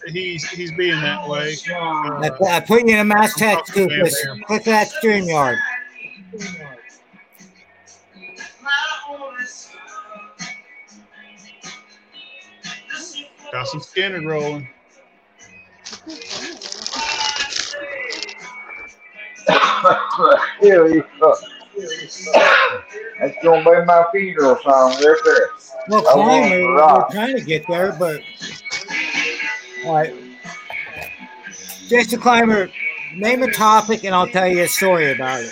[0.05, 1.55] That he's he's being that way.
[1.69, 1.73] I,
[2.25, 3.89] Uh, put- I put you in a mass text I'm too.
[3.89, 4.25] to Chris.
[4.25, 4.45] Bam Bam.
[4.47, 5.57] Click that StreamYard.
[13.51, 14.67] got some Skynyrd rolling.
[20.61, 21.35] Here you go.
[23.19, 25.49] That's gonna be my funeral song right there.
[25.89, 28.21] Well, I want we're trying to get there, but
[29.85, 30.13] all right.
[31.87, 32.69] Jason Climber,
[33.15, 35.51] name a topic and I'll tell you a story about it.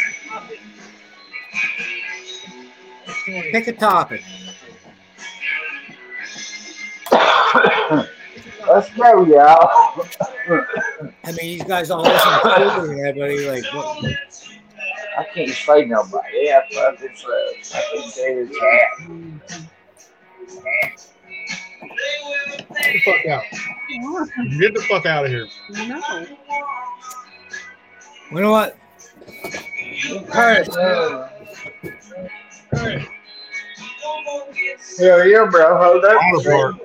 [3.52, 4.24] Pick a topic.
[8.68, 10.06] Let's go, y'all.
[11.24, 14.06] I mean, these guys all listen to everybody like, what?
[15.18, 16.28] I can't say nobody.
[16.34, 17.76] Yeah, sucks.
[17.76, 18.48] I can say
[20.86, 21.11] hat.
[22.70, 23.44] Get the fuck out.
[24.60, 25.48] Get the fuck out of here.
[25.72, 26.26] No.
[28.32, 28.78] You know what?
[30.32, 30.76] Curtis,
[35.00, 35.78] Yeah, yeah, bro.
[35.78, 36.22] Hold up.
[36.34, 36.80] Autopart.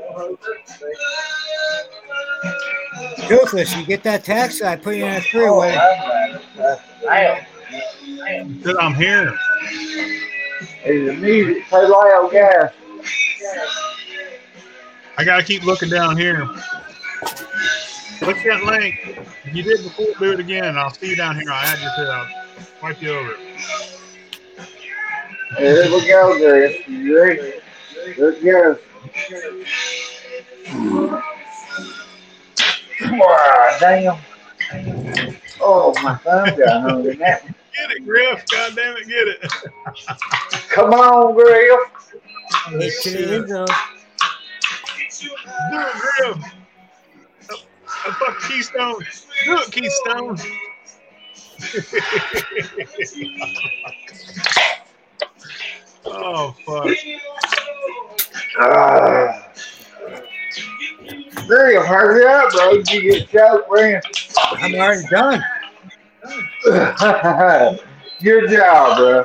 [3.29, 4.63] Toothless, you get that text?
[4.63, 5.75] I put you in a three-way.
[7.03, 7.45] Damn.
[8.63, 9.35] That I'm here.
[10.83, 12.71] Hey, the music so loud, guys.
[15.19, 16.47] I gotta keep looking down here.
[18.21, 18.95] Click that link.
[19.45, 20.77] If you did before, do it again.
[20.77, 21.51] I'll see you down here.
[21.51, 22.15] I'll add you to it.
[22.15, 22.29] I'll
[22.83, 23.37] wipe you over.
[25.59, 26.89] Here we go, Chris.
[26.89, 27.53] You ready?
[28.19, 28.79] Let's go.
[33.13, 34.19] Wow, damn.
[35.61, 37.39] Oh, my thumb got hungry now.
[37.77, 38.45] Get it, Griff.
[38.51, 39.53] God damn it, get it.
[40.69, 41.81] Come on, Griff.
[42.73, 43.11] It's to
[43.47, 43.96] the
[45.21, 45.39] Do it,
[46.01, 46.39] Griff.
[47.89, 49.03] I fuck Keystone.
[49.47, 50.39] It, Keystone.
[56.07, 56.87] oh fuck.
[58.59, 59.49] Ah.
[61.47, 62.73] Griff, hurry up, bro.
[62.73, 64.03] You get choked, man.
[64.53, 65.43] I'm already done.
[68.23, 69.25] Good job, bro.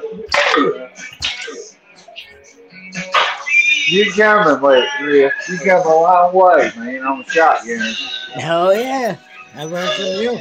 [3.91, 5.33] You coming, wait, Griff.
[5.49, 7.93] You come a long way, man, on the shotgun.
[8.35, 9.17] Hell yeah.
[9.53, 10.37] I learned from you.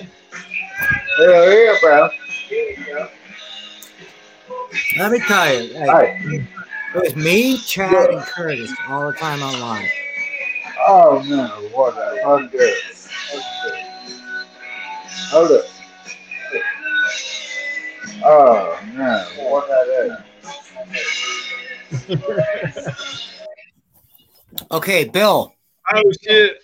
[1.17, 2.09] Hell yeah, bro.
[4.99, 6.47] Let me tell you, like, Hey.
[6.95, 9.89] it was me, Chad, and Curtis all the time online.
[10.87, 13.09] Oh no, what a fuck this.
[15.33, 15.65] Hold up.
[18.25, 20.23] Oh no, what that
[22.09, 23.37] is.
[24.71, 25.55] Okay, Bill.
[25.93, 26.59] Oh shit.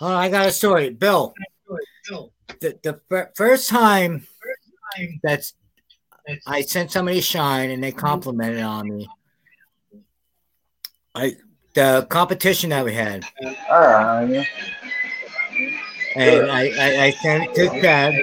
[0.00, 0.90] Oh, I got a story.
[0.90, 1.34] Bill,
[2.60, 4.26] the, the first time
[5.22, 5.54] that's
[6.46, 9.08] I sent somebody shine and they complimented on me.
[11.14, 11.36] I
[11.74, 14.44] the competition that we had, yeah.
[16.16, 18.14] and I, I, I sent it to Chad,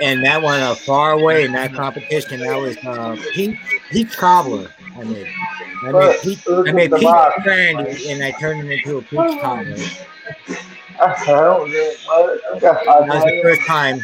[0.00, 2.40] and that went a far away in that competition.
[2.40, 3.58] That was uh, Pete
[3.90, 4.70] Pete Cobbler.
[4.96, 5.26] I made.
[5.82, 6.38] I made Pete.
[6.48, 7.42] I made The Pete box.
[7.42, 9.76] brandy, and I turned it into a peach cobbler.
[11.00, 12.60] I don't get much.
[12.60, 14.00] That was the first time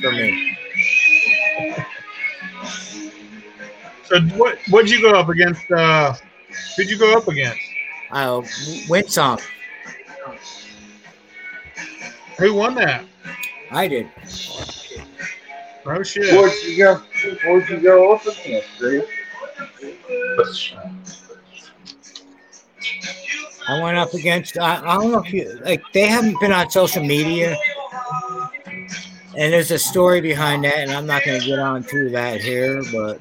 [0.00, 0.56] for me.
[4.04, 4.58] So what?
[4.70, 5.68] What'd you go up against?
[5.70, 6.14] Uh,
[6.76, 7.60] who'd you go up against?
[8.10, 8.42] Uh,
[8.88, 9.40] Winsong.
[12.38, 13.04] Who won that?
[13.70, 14.08] I did.
[15.84, 16.32] Oh shit.
[16.34, 17.02] Where'd you go?
[17.44, 19.08] Where'd you go up against, Griff?
[23.68, 24.58] I went up against.
[24.58, 25.82] I, I don't know if you like.
[25.92, 27.56] They haven't been on social media,
[29.36, 32.40] and there's a story behind that, and I'm not going to get on to that
[32.40, 32.82] here.
[32.92, 33.20] But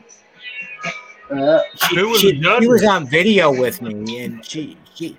[1.29, 1.61] Uh,
[1.95, 5.17] Who was she, she was on video with me, and she she.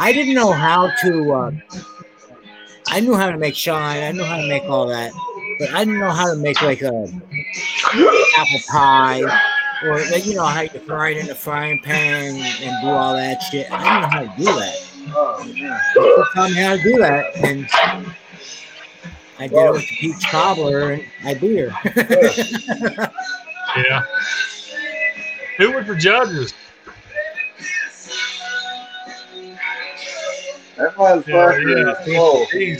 [0.00, 1.32] I didn't know how to.
[1.32, 1.50] Uh,
[2.88, 4.02] I knew how to make shine.
[4.02, 5.12] I knew how to make all that,
[5.58, 6.88] but I didn't know how to make like a
[8.36, 9.22] apple pie
[9.84, 13.40] or you know how you fry it in the frying pan and do all that
[13.42, 13.70] shit.
[13.70, 14.76] I don't know how to do that.
[15.14, 15.80] oh, yeah.
[16.34, 17.68] Taught me how to do that, and
[19.38, 23.12] I did it with the peach cobbler, and I beat her.
[23.76, 24.02] Yeah.
[25.58, 26.54] Who were the judges?
[30.76, 31.26] That motherfucker.
[31.26, 32.18] Yeah, yeah.
[32.18, 32.40] Oh.
[32.40, 32.72] What do you?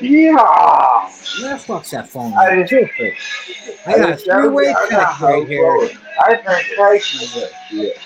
[0.00, 1.10] Yeah.
[1.40, 2.32] Where the fuck's that phone?
[2.34, 2.62] I,
[3.96, 5.90] got a three-way tech right here.
[6.24, 7.98] I think Christ that shit.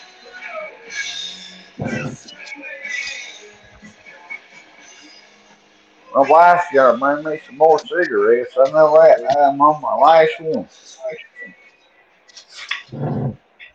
[6.12, 8.56] My wife got to bring some more cigarettes.
[8.58, 9.20] I know that.
[9.38, 10.68] I'm on my last one.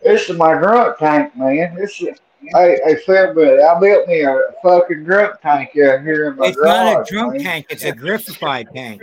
[0.02, 1.74] This is my grunt tank, man.
[1.74, 2.18] This is
[2.52, 6.56] Hey, hey, Fairbury, I built me a fucking drunk tank out here in my It's
[6.56, 6.92] garage.
[6.94, 7.42] not a drunk man.
[7.42, 9.02] tank, it's a griffified tank.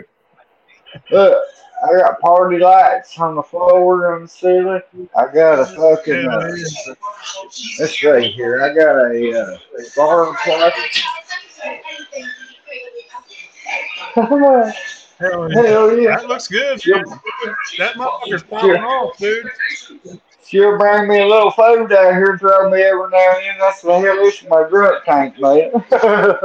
[1.12, 1.44] Look,
[1.86, 4.82] I got party lights on the floor and the ceiling.
[5.18, 6.24] I got a fucking.
[6.30, 6.94] Hell Uh, yeah.
[7.80, 8.62] let's see here.
[8.64, 9.58] I got a uh,
[9.96, 10.74] bar clock.
[15.20, 16.10] Hell Hell yeah.
[16.10, 16.18] yeah.
[16.18, 16.82] That looks good.
[16.82, 17.00] She'll.
[17.80, 19.50] That motherfucker's falling off, dude.
[20.54, 23.58] She'll bring me a little food out here and throw me every now and then.
[23.60, 25.72] That's the hell this is my drunk tank, man.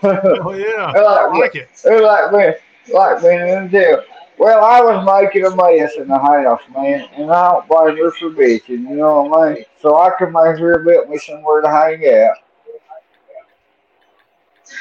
[0.00, 0.92] Oh yeah.
[0.94, 1.70] They're I like, like it.
[1.82, 4.04] they're like me, like me in jail.
[4.38, 8.12] Well, I was making a mess in the house, man, and I don't blame her
[8.12, 9.64] for bitching, you know what I mean?
[9.82, 12.36] So I come out here and built me somewhere to hang out.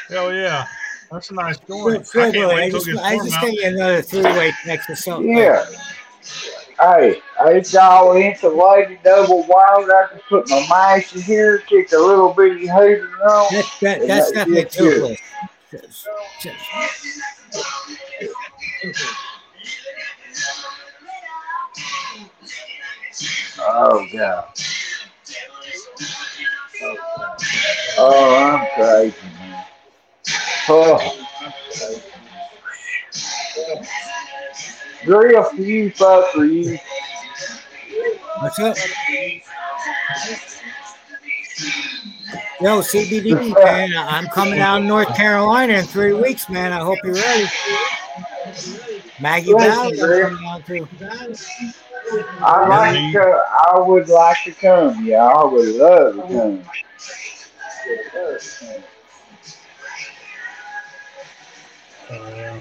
[0.07, 0.67] Hell yeah.
[1.11, 2.01] That's a nice joint.
[2.15, 3.41] I Phil, can't I just, it I just out.
[3.41, 5.35] got you another three-way text or something.
[5.35, 5.65] Yeah.
[6.79, 9.89] Hey, it's all insulated, double wired.
[9.89, 13.47] I can put my mice in here, kick a little bitty heater on.
[13.51, 14.93] That's, that, that's that definitely gets good.
[14.99, 15.19] toothless.
[15.71, 16.07] Just-
[16.41, 16.69] just-
[23.59, 24.45] Oh, God.
[27.97, 29.65] Oh, I'm crazy, man.
[30.69, 31.27] Oh.
[35.07, 36.77] Grill for you, fuck for you.
[38.39, 38.75] What's up?
[42.59, 46.73] Yo, CBD, man, I'm coming out of North Carolina in three weeks, man.
[46.73, 47.47] I hope you're ready.
[49.21, 50.23] Maggie Thank Valley, I'm Greg.
[50.23, 50.87] coming down through.
[52.41, 55.23] I like to, I would like to come, yeah.
[55.23, 56.63] I would love to come.
[62.09, 62.59] Yeah.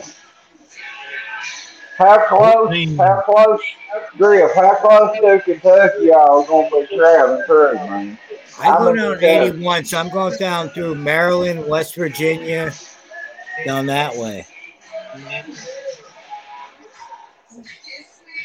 [1.97, 3.61] How close, how close,
[4.19, 8.19] Griff, how close to Kentucky y'all gonna be traveling through, man?
[8.61, 9.57] I go I'm down in Kentucky.
[9.57, 12.71] 81, so I'm going down through Maryland, West Virginia,
[13.65, 14.47] down that way.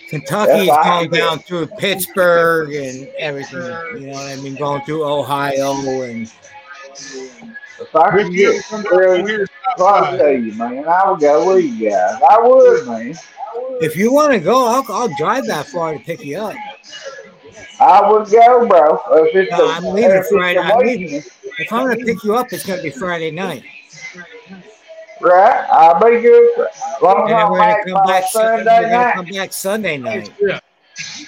[0.10, 3.62] Kentucky is going down through Pittsburgh and everything.
[3.62, 4.56] You know what I mean?
[4.56, 5.74] Going through Ohio
[6.04, 6.32] and
[7.82, 9.46] If I could get really
[9.76, 12.22] close to you, man, I would go with you guys.
[12.30, 13.16] I would, man.
[13.82, 16.56] If you want to go, I'll, I'll drive that far to pick you up.
[17.80, 19.00] I would go, bro.
[19.26, 20.60] If it's No, a, I'm leaving if it's Friday.
[20.60, 21.24] a I'm leaving.
[21.58, 23.64] If I'm going to pick you up, it's going to be Friday night.
[25.20, 25.66] Right?
[25.72, 26.68] I'll be good.
[27.02, 29.14] long And then we're gonna come back, Sun- we're Sunday gonna night.
[29.14, 30.32] come back Sunday night.
[30.50, 30.62] As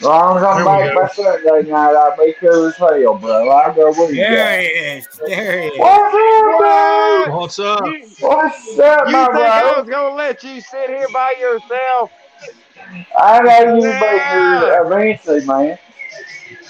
[0.04, 0.94] long as I'm There we back go.
[0.94, 3.50] by Sunday night, I'll be cool as hell, bro.
[3.50, 5.10] I'll go with you There he is.
[5.26, 6.02] There he is.
[6.38, 7.34] What's up, dude?
[7.34, 7.84] What's up?
[7.86, 12.12] You, What's up, you my think I was gonna let you sit here by yourself?
[13.18, 14.00] I know you Yeah.
[14.00, 15.78] be here eventually, man.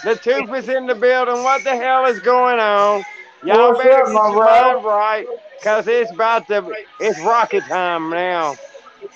[0.03, 1.43] The tooth is in the building.
[1.43, 3.05] What the hell is going on?
[3.43, 4.75] Y'all What's better up, my bro?
[4.84, 5.27] right,
[5.61, 6.75] cause it's about to.
[6.99, 8.59] It's rocket time now.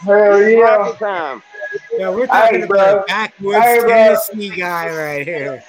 [0.05, 0.55] Hell It's yeah.
[0.55, 1.43] rocket time.
[1.97, 2.99] Yeah, we're talking Hey, about bro.
[2.99, 4.15] a backwoods Hey, bro.
[4.57, 5.63] Guy right here.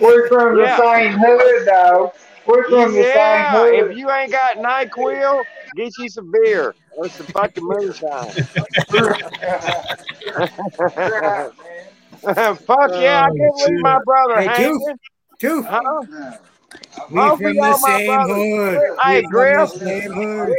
[0.00, 0.76] We're from Yeah.
[0.76, 2.12] the same hood, dog.
[2.46, 5.44] We're from the Yeah, same if you ain't got Nyquil,
[5.76, 8.32] get you some beer or some fucking moonshine.
[12.22, 14.80] Fuck yeah, I Oh, can't leave my brother Hey, hanging.
[15.38, 15.38] Tooth.
[15.38, 15.66] Tooth.
[15.66, 16.02] Huh?
[17.10, 18.34] We Both from the y'all my same brothers.
[18.34, 18.80] hood.
[19.02, 19.54] Hey, We from Griff.
[19.54, 20.54] the same hood.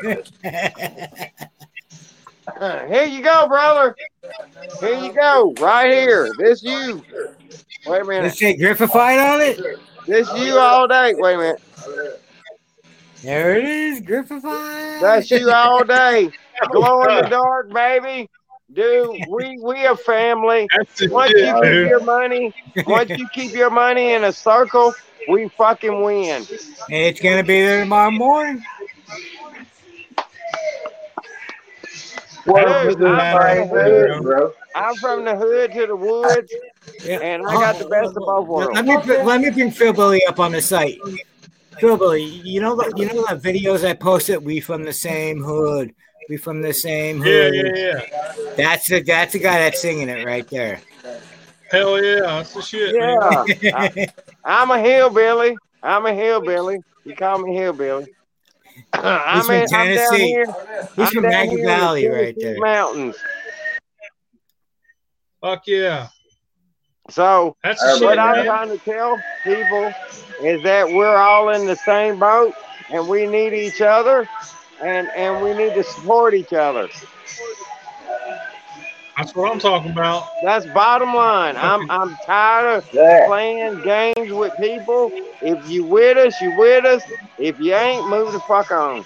[2.58, 3.96] Here you go, brother.
[4.80, 6.30] Here you go, right here.
[6.38, 7.04] This you.
[7.86, 8.36] Wait a Let's minute.
[8.38, 9.80] say Griffified on it.
[10.08, 11.14] This you all day.
[11.18, 11.62] Wait a minute.
[13.24, 15.02] There it is, Griffified.
[15.02, 16.32] That's you all day.
[16.72, 18.30] Glow in the dark, baby.
[18.72, 20.68] Dude, we we a family.
[20.78, 21.90] That's the Once you keep dude.
[21.90, 22.54] your money,
[22.86, 24.94] once you keep your money in a circle,
[25.28, 26.46] we fucking win.
[26.46, 26.46] And
[26.90, 28.64] it's gonna be there tomorrow morning.
[32.46, 34.54] We're Dude, from the I'm same hood, bro.
[34.76, 36.54] I'm from the hood to the woods,
[37.04, 37.20] Yeah.
[37.20, 38.76] and I got the best of both worlds.
[38.76, 39.08] Let worlds.
[39.08, 41.00] me let me bring Phil Billy up on the site.
[41.80, 44.44] Phil Billy, you know the- you know the videos I posted.
[44.44, 45.94] We from the same hood.
[46.30, 47.54] We from the same hood.
[47.54, 48.02] yeah, yeah.
[48.10, 48.54] yeah.
[48.56, 50.80] That's the that's the guy that's singing it right there.
[51.72, 52.22] Hell yeah.
[52.22, 53.46] That's the shit, man.
[53.62, 54.06] Yeah,
[54.46, 55.58] I'm a hillbilly.
[55.84, 56.82] I'm a hillbilly.
[57.06, 58.08] You call me hillbilly.
[58.94, 60.28] I'm, from in, I'm down Tennessee.
[60.28, 60.46] here.
[60.96, 62.60] He's I'm from Maggie here in the Valley right there.
[62.60, 63.16] Mountains.
[65.42, 66.08] Fuck yeah.
[67.10, 68.46] So That's Uh, shit, what I'm man.
[68.46, 69.94] trying to tell people
[70.44, 72.54] is that we're all in the same boat
[72.90, 74.28] and we need each other.
[74.82, 76.88] and and we need to support each other.
[79.20, 80.24] That's what I'm talking about.
[80.42, 81.58] That's bottom line.
[81.58, 83.28] I'm I'm tired of That.
[83.28, 85.12] playing games with people.
[85.42, 87.04] If you with us, you with us.
[87.38, 89.06] If you ain't, move the fuck on.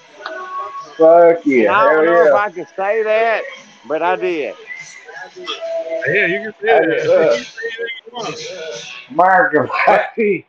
[0.97, 1.73] Fuck yeah.
[1.73, 2.33] I don't Hell know if.
[2.35, 3.43] I can say that,
[3.83, 4.55] but I did.
[6.07, 7.05] Yeah, you can say that.
[7.07, 7.47] look.
[9.09, 9.67] America,
[10.17, 10.45] baby.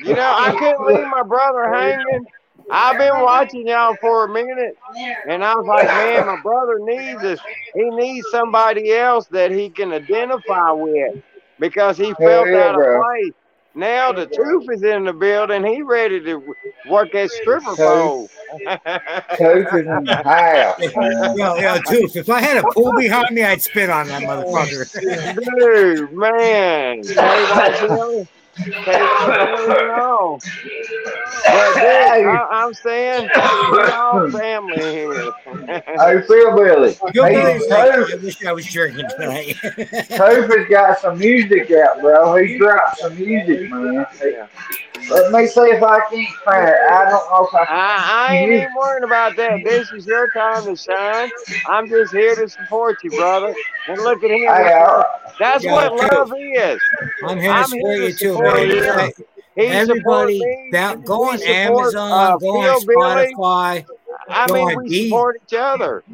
[0.00, 2.26] You know, I couldn't leave my brother hanging.
[2.70, 4.76] I've been watching y'all for a minute,
[5.28, 7.40] and I was like, man, my brother needs us.
[7.74, 11.22] He needs somebody else that he can identify with
[11.58, 13.34] because he felt yeah, out of place.
[13.74, 15.64] Now the truth is in the building.
[15.64, 16.54] He ready to
[16.88, 18.28] work at stripper pole.
[19.36, 21.36] Tooth is in the house, man.
[21.36, 24.90] Yo, yo, Tooth, if I had a pool behind me, I'd spit on that motherfucker.
[25.58, 27.02] Dude, man.
[31.50, 33.28] I, I'm saying
[34.32, 35.32] family here.
[35.66, 36.96] Hey, Phil Billy.
[37.12, 39.56] Hey, I wish I was drinking tonight.
[39.62, 42.36] Tooth has got some music out, bro.
[42.36, 44.06] He dropped some music, man.
[45.10, 46.74] Let me see if I can't find it.
[46.90, 49.62] I don't know if I I, I ain't even worrying about that.
[49.64, 51.30] This is your time to shine.
[51.66, 53.54] I'm just here to support you, brother.
[53.88, 54.40] And look at him.
[54.40, 55.02] Hey, uh,
[55.38, 56.18] That's Yeah, what true.
[56.18, 56.80] love is.
[57.24, 58.68] I'm here to I'm support here you to too, support man.
[58.68, 58.82] you.
[58.82, 59.14] Hey,
[59.56, 63.84] He Everybody, that, go on support, Amazon, uh, go on Spotify,
[64.28, 65.08] I go mean, on we D.
[65.08, 66.04] support each other.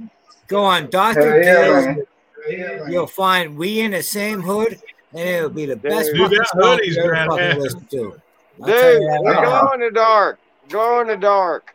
[0.47, 1.43] go on hell Dr.
[1.43, 1.87] yeah, Dill's.
[1.87, 2.91] man.
[2.91, 4.79] You'll find we in the same hood,
[5.13, 8.15] and it'll be the best Dude, fucking that hoodie's you ever fucking listen to.
[8.63, 9.61] I'll Dude, tell you we right now.
[9.61, 10.39] glow in the dark.
[10.69, 11.75] Glow in the dark.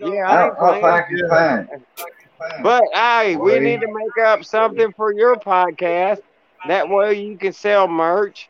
[0.00, 1.18] Yeah, I I ain't don't know if I playing.
[1.18, 2.62] can find it.
[2.62, 6.20] But hey, we need to make up something for your podcast.
[6.66, 8.48] That way you can sell merch.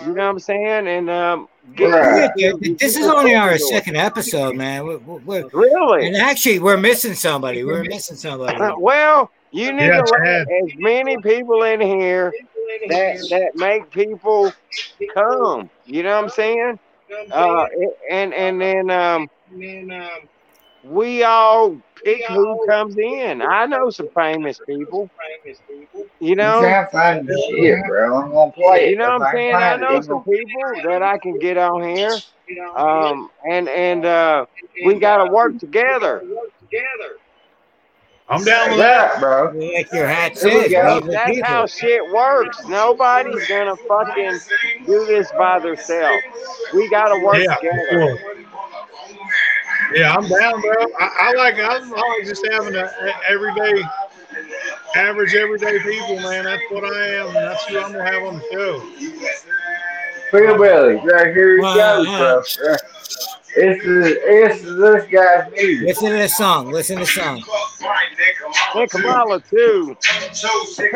[0.00, 0.86] You know what I'm saying?
[0.88, 1.90] And um, get,
[2.36, 4.86] Yeah, dude, This is only our second episode, man.
[4.86, 6.06] We're, we're, Really?
[6.06, 7.64] and actually, we're missing somebody.
[7.64, 8.56] We're missing somebody.
[8.78, 12.32] well, you need Yeah, to as many people in here
[12.88, 14.52] that that make people
[15.12, 15.68] come.
[15.84, 16.78] You know what I'm saying?
[17.30, 17.66] Uh,
[18.10, 19.28] and and then um,
[20.82, 23.42] we all pick who comes in.
[23.42, 25.10] I know some famous people.
[26.20, 28.22] You know, You know, can't find the shit, bro.
[28.22, 29.62] I'm gonna play you know what I'm saying?
[29.62, 32.22] I know some people that I can get on here.
[32.76, 34.46] Um, and and uh,
[34.80, 36.24] we got to work together.
[38.28, 39.12] I'm down with that.
[39.12, 39.52] right, bro.
[39.76, 40.82] Like your hat There says, go.
[40.82, 41.54] meet the That's people.
[41.54, 42.64] how shit works.
[42.66, 44.40] Nobody's gonna fucking
[44.86, 46.24] do this by themselves.
[46.74, 47.78] We gotta work Yeah, together.
[47.90, 48.18] cool.
[49.94, 50.86] Yeah, I'm down, bro.
[51.00, 53.82] I, I like I like just having a, a everyday,
[54.96, 56.44] average everyday people, man.
[56.44, 57.28] That's what I am.
[57.28, 58.82] and That's who I'm gonna have on the show.
[60.30, 62.42] Phil Billy, right here he Wow, goes, wow.
[62.58, 62.76] bro.
[63.56, 65.88] It's the it's this guy's music.
[65.88, 66.70] Listen to this song.
[66.70, 67.44] Listen to this song.
[68.74, 69.96] And Kamala too.
[70.32, 70.92] Sick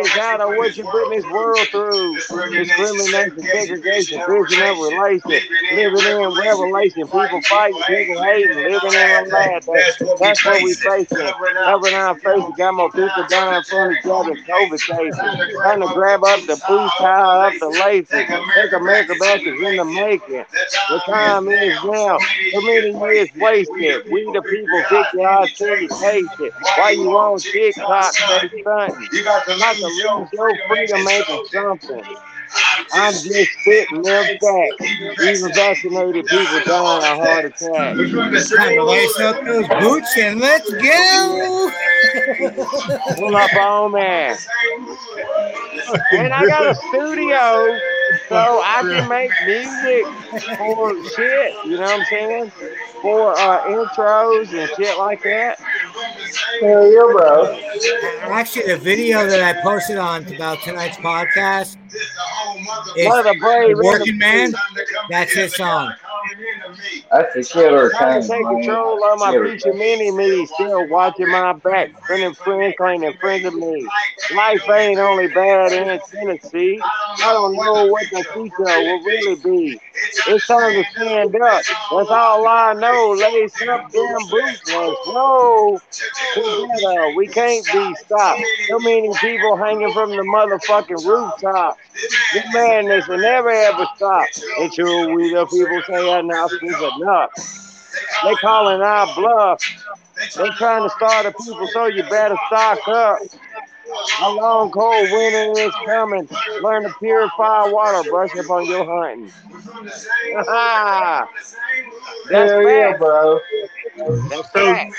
[0.00, 2.14] is out of what you putting this world through.
[2.16, 5.30] Discrimination, segregation, prison of relation,
[5.72, 9.60] living in revelation, people fighting, people hating, living in lie.
[10.20, 11.18] That's, what we facing.
[11.18, 15.54] Covering our faces, got more people dying from each other, COVID cases.
[15.54, 18.12] Trying to grab up the boots, tie up the laces.
[18.12, 20.44] Make America back is in the making.
[20.90, 22.18] The time is now.
[22.52, 24.04] So many years wasted.
[24.10, 26.52] We the people figure out to taste it.
[26.76, 29.10] Why you on TikTok stay stunting?
[29.56, 32.04] Not to lose your freedom making something.
[32.92, 35.22] I'm just spitting them facts.
[35.22, 37.96] Even vaccinated people dying of heart attack.
[37.96, 41.70] Time to lace up those boots and let's go.
[43.16, 44.36] Pull up on man.
[46.12, 47.78] And I got a studio
[48.28, 50.04] so I can make music
[50.56, 52.52] for shit, you know what I'm saying?
[53.02, 55.60] For uh, intros and shit like that.
[56.60, 57.60] Hell yeah, bro.
[58.22, 61.76] Actually, the video that I posted on about tonight's podcast
[62.96, 64.52] is What a brave Working enemy.
[64.52, 64.52] Man.
[65.08, 65.92] That's his song.
[67.10, 69.78] That's a killer Trying thing, to take control of my Killer future thing.
[69.78, 73.86] mini me, still watching my back, friending friend claiming friends of me.
[74.34, 76.80] Life ain't only bad in Tennessee.
[76.82, 79.80] I don't know what the future will really be.
[80.28, 81.62] It's time to stand up.
[81.64, 83.12] That's all I know.
[83.12, 85.80] Lace up them boots, let's go.
[86.34, 88.40] Together, we can't be stopped.
[88.68, 91.76] So many people hanging from the motherfucking rooftop.
[92.32, 97.30] This madness will never ever stop until we the people say enough is enough.
[98.24, 99.60] They calling our bluff.
[100.38, 103.18] They trying to start a people, so you better stock up.
[104.22, 106.28] A long cold winter is coming.
[106.60, 108.02] Learn to purify water.
[108.04, 109.32] Brush up on your hunting.
[112.30, 113.40] That's Hell yeah, bro.
[114.30, 114.92] That's So, fact.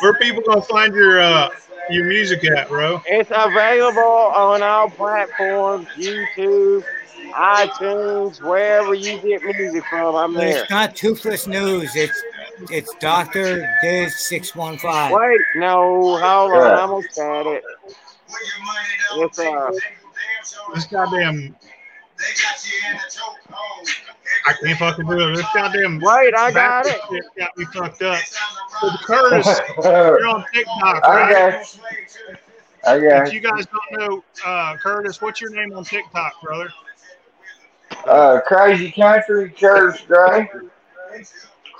[0.00, 1.48] Where people gonna find your uh
[1.90, 3.00] your music at, bro?
[3.06, 6.84] It's available on all platforms, YouTube,
[7.32, 10.14] iTunes, wherever you get music from.
[10.14, 10.62] I'm But there.
[10.62, 11.94] it's not Toothless News.
[11.94, 12.20] It's
[12.70, 15.12] it's Doctor Diz six one five.
[15.12, 16.56] Wait, no, hold on.
[16.56, 16.60] Yeah.
[16.76, 17.62] I almost got it.
[19.16, 19.70] It's uh,
[20.74, 21.54] This goddamn.
[24.46, 25.36] I can't fucking do it.
[25.36, 26.00] This goddamn.
[26.00, 27.00] wait, I got it.
[27.10, 28.20] shit got me fucked up.
[28.80, 29.46] So Curtis,
[29.84, 31.32] you're on TikTok, right?
[31.34, 31.62] okay.
[32.86, 33.26] Okay.
[33.26, 36.70] If you guys don't know, uh, Curtis, what's your name on TikTok, brother?
[38.06, 40.48] Uh, crazy country Curtis, Gray.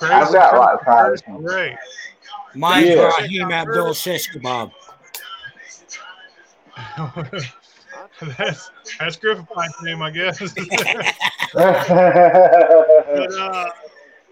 [0.02, 1.06] I've got like five.
[1.06, 1.78] Curtis Gray.
[2.54, 3.10] Mine's Yeah.
[3.18, 4.72] Raheem Abdul Shish Kebab.
[8.38, 10.38] that's that's Griffith's name, I guess.
[11.54, 11.58] but,
[13.38, 13.70] uh,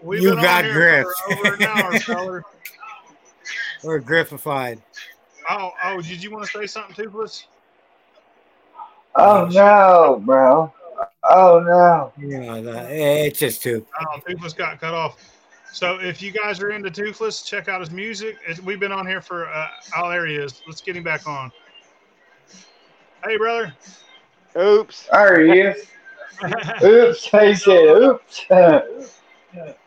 [0.01, 1.05] we've You been on got here Griff.
[1.05, 2.45] for over an hour, feller.
[3.83, 4.81] Or Griffified.
[5.51, 7.45] Oh, oh, did you want to say something, Toothless?
[9.15, 10.73] oh no, bro.
[11.23, 12.11] Oh no.
[12.19, 12.87] Yeah, the,
[13.27, 13.85] it's just two.
[14.01, 15.23] Oh, Toothless got cut off.
[15.71, 18.37] So if you guys are into Toothless, check out his music.
[18.47, 20.63] It's, we've been on here for uh, all areas.
[20.65, 21.51] Let's get him back on.
[23.27, 23.73] Hey, brother.
[24.57, 25.07] oops.
[25.11, 25.85] There he is.
[26.83, 27.23] Oops.
[27.25, 28.45] He said, oops.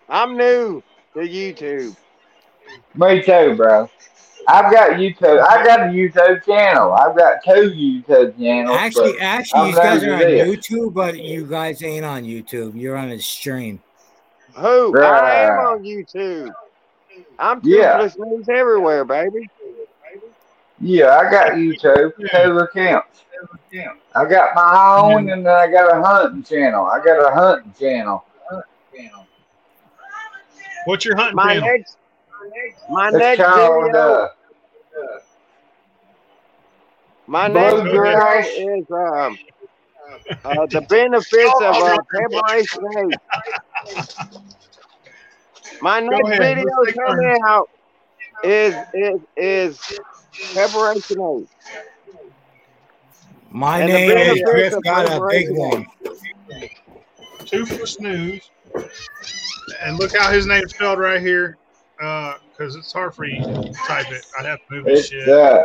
[0.08, 0.82] I'm new
[1.14, 1.96] to YouTube.
[2.94, 3.88] Me too, bro.
[4.48, 5.40] I've got YouTube.
[5.48, 6.92] I've got a YouTube channel.
[6.92, 8.76] I've got two YouTube channels.
[8.76, 10.44] Actually, actually, I'm you guys are on you.
[10.44, 12.78] YouTube, but you guys ain't on YouTube.
[12.78, 13.80] You're on a stream.
[14.54, 14.98] Who?
[15.00, 16.52] I am on YouTube.
[17.38, 17.96] I'm Yeah.
[17.96, 19.48] toothless news everywhere, baby.
[20.80, 22.12] yeah, I got YouTube.
[22.16, 23.24] Two accounts.
[24.14, 26.84] I got my own, and then I got a hunting channel.
[26.86, 28.24] I got a hunting channel.
[30.84, 31.70] What's your hunting My channel?
[31.72, 31.96] next,
[32.90, 34.28] my It's next called video, uh,
[37.26, 39.38] my next video is um,
[40.44, 43.18] uh, the benefits of uh, Preparation H.
[45.80, 46.40] My next ahead.
[46.40, 47.70] video coming out
[48.42, 50.00] is is is
[50.52, 51.48] Preparation H.
[53.50, 54.74] My And name is benefits Griff.
[54.84, 55.86] Got a big one.
[57.46, 58.48] Two for snooze.
[59.82, 61.56] And look how his name's spelled right here.
[61.98, 64.24] Because it's hard for you to type it.
[64.38, 65.28] I'd have to move this it's shit.
[65.28, 65.64] uh,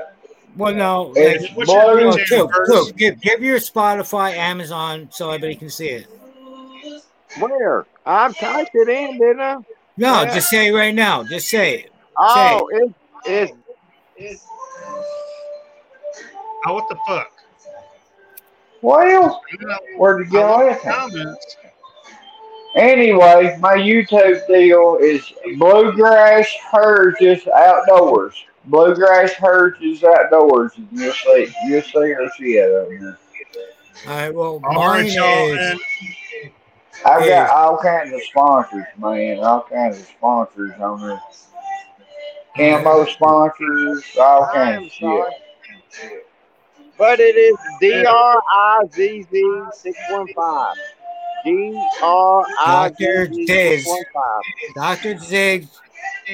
[0.57, 1.13] Well, no.
[1.15, 2.75] It's like- What's your Blue well, channel, Coop, Curtis?
[2.87, 6.07] Coop, give, give your Spotify, Amazon, so everybody can see it.
[7.39, 7.85] Where?
[8.05, 9.55] I've typed it in, didn't I?
[9.97, 10.33] No, Yeah.
[10.33, 11.23] just say it right now.
[11.23, 11.91] Just say it.
[12.17, 12.67] Oh,
[13.27, 13.51] it's
[14.05, 14.41] it's
[16.67, 17.31] Oh, what the fuck?
[18.85, 21.57] Well, You where'd you I go with comments.
[22.75, 28.35] Anyway, my YouTube deal is Bluegrass Herds Outdoors.
[28.65, 30.73] Bluegrass Herds Outdoors.
[30.77, 33.17] And You'll see, you'll see her shit on there.
[34.07, 34.33] All right.
[34.33, 35.79] Well, All mine right, is.
[37.05, 39.39] I've got all kinds of sponsors, man.
[39.39, 41.21] All kinds of sponsors on there.
[42.55, 46.24] Camo sponsors, all kinds of shit.
[46.97, 47.17] Sorry.
[47.17, 50.75] But it is D R I Z Z six one five.
[51.43, 53.33] D R I Z Dr.
[53.33, 53.83] Z Diz.
[53.83, 54.41] six one five.
[54.75, 55.17] Dr.
[55.19, 55.67] Zig,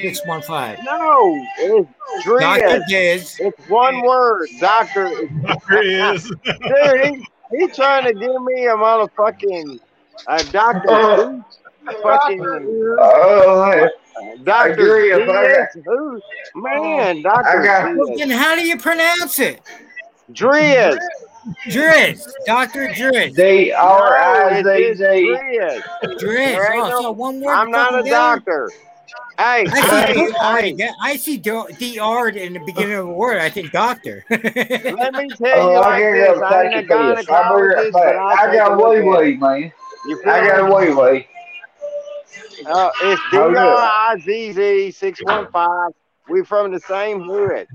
[0.02, 0.86] 615.
[0.86, 1.90] No, it's
[2.26, 2.80] Dr.
[2.80, 2.88] Driz.
[2.88, 3.40] Diz.
[3.40, 5.10] It's one word, Doctor.
[5.70, 6.24] there he is.
[6.46, 9.80] Dude, he, he trying to give me a motherfucking
[10.28, 11.44] uh, Doctor.
[12.02, 12.40] fucking
[13.00, 13.90] Oh,
[14.44, 14.72] Doctor.
[14.72, 16.22] agree, if I Who?
[16.56, 17.62] Man, I Doctor.
[17.64, 19.62] got- Well, how do you pronounce it?
[20.34, 21.00] Driz.
[21.70, 22.28] Driz.
[22.46, 22.88] Dr.
[22.88, 23.36] Driz.
[23.36, 25.04] D R I No, Z it's Z.
[25.04, 25.84] Driz.
[26.20, 26.56] Driz.
[26.76, 27.54] Oh, no- so one word.
[27.56, 28.38] I'm not a down?
[28.38, 28.74] doctor.
[29.38, 33.40] Hey, I see hey, DR, hey, I see DR in the beginning of a word.
[33.40, 34.24] I think doctor.
[34.30, 34.42] let
[35.16, 36.40] me tell you Oh, I like gotta this.
[36.40, 36.92] go I ain't a take.
[36.92, 39.26] I'll be gynecologist, but I'll I take a got look wee at it.
[39.26, 39.74] wee, man.
[40.06, 41.28] You I got a wee wee.
[42.68, 43.92] Uh, it's D Hold R up.
[43.92, 45.92] I Z Z six one five.
[46.28, 47.68] We from the same hood.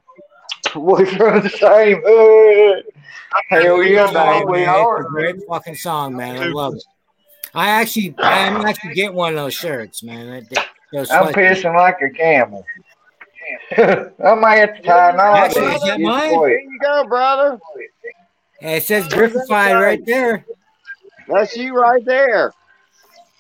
[0.74, 2.84] We from the same hood.
[3.48, 4.46] Hell yeah, Sorry, man.
[4.46, 4.68] We man.
[4.68, 5.02] It's a are.
[5.04, 6.36] great fucking song, man.
[6.36, 6.84] I love it.
[7.54, 10.46] I actually, I'm actually get one of those shirts, man.
[10.50, 11.62] That- those I'm sweatshirts.
[11.62, 12.64] pissing like a camel.
[13.76, 15.36] I might have to tie an knot.
[15.36, 16.30] Actually, is that mine?
[16.30, 17.58] There you go, brother.
[18.60, 20.44] It says Griffified right there.
[21.28, 22.52] That's you right there.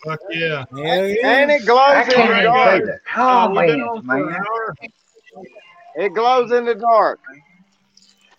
[0.04, 0.64] Fuck yeah.
[0.70, 1.28] Hell yeah.
[1.40, 2.82] And it glows in the dark.
[2.82, 4.42] say the Uh, we've been comments, on for an man.
[5.96, 7.20] Hour, It glows in the dark.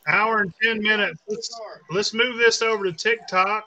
[0.08, 1.20] hour and ten minutes.
[1.28, 1.62] Let's
[1.92, 3.66] let's move this over to TikTok.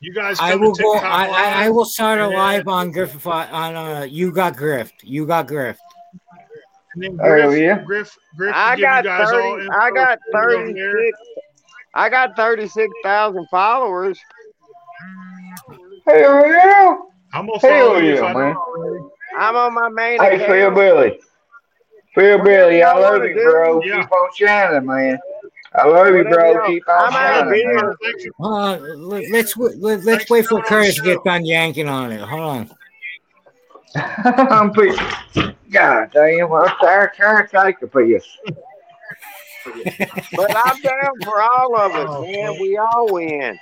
[0.00, 0.92] You guys I will to go.
[0.94, 4.06] I, I, I will start a live on Griff on uh.
[4.08, 4.92] You got Grift.
[5.02, 5.78] You got Grift.
[6.94, 7.82] And then Oh, Griff, yeah?
[7.84, 9.68] Griff, Griff, I will give you got guys thirty.
[9.72, 11.18] I got thirty six.
[11.94, 14.18] I got thirty six thousand followers.
[16.06, 16.96] Hell yeah.
[17.32, 18.56] I'm gonna Hell follow you yeah, man.
[19.38, 20.74] I'm on my main Hey, Phil account.
[20.76, 21.20] Billy.
[22.14, 23.42] Phil Whatever Billy, I love wanna you, do.
[23.42, 23.82] bro.
[23.82, 24.02] Yeah.
[24.02, 25.18] Keep on shining, man.
[25.74, 26.66] I love you, bro.
[26.66, 27.84] Keep on I'm out of shining, man.
[27.84, 27.96] beer.
[28.02, 31.88] Thanks for- Uh, let, let's let, let's wait for for Curtis to get done yanking
[31.88, 32.20] on it.
[32.20, 32.70] Hold on.
[33.96, 34.96] I'm pretty.
[35.70, 38.24] God damn, I'm tired trying to take a piss.
[40.36, 42.60] But I'm down for all of us, Oh, man.
[42.60, 43.58] We all win.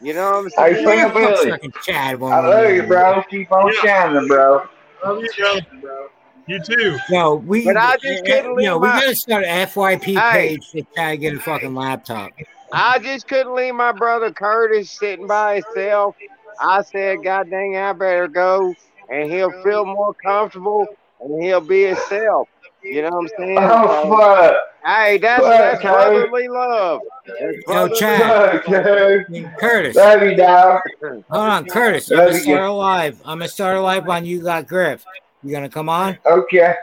[0.00, 1.10] You know what I'm Hey, saying?
[1.12, 1.72] Phil Billy.
[1.82, 3.22] Chad won't I love you, bro.
[3.30, 3.80] Keep on Yeah.
[3.80, 4.66] shining, bro.
[5.04, 6.08] Love you, bro.
[6.46, 6.98] You too.
[7.10, 7.64] No, we.
[7.64, 10.48] But I just couldn't you know, leave we my- gotta start an FYP Hey.
[10.48, 12.32] page to try to get a fucking laptop.
[12.72, 16.16] I just couldn't leave my brother Curtis sitting by himself.
[16.60, 18.74] I said, God dang, I better go,
[19.08, 20.86] and he'll feel more comfortable,
[21.20, 22.48] and he'll be himself.
[22.82, 23.58] You know what I'm saying?
[23.60, 24.56] Oh, fuck.
[24.84, 25.92] hey, that's fuck, that's Curtis.
[26.30, 27.00] brotherly love.
[27.26, 28.62] That's Yo, Chad.
[28.64, 29.58] Fuck.
[29.58, 30.80] Curtis, Love you, dog.
[31.00, 32.10] hold on, Curtis.
[32.10, 32.38] I'm gonna you.
[32.40, 33.20] start a live.
[33.24, 35.04] I'm gonna start a live on You Got Griff.
[35.44, 36.18] You gonna come on?
[36.24, 36.74] Okay.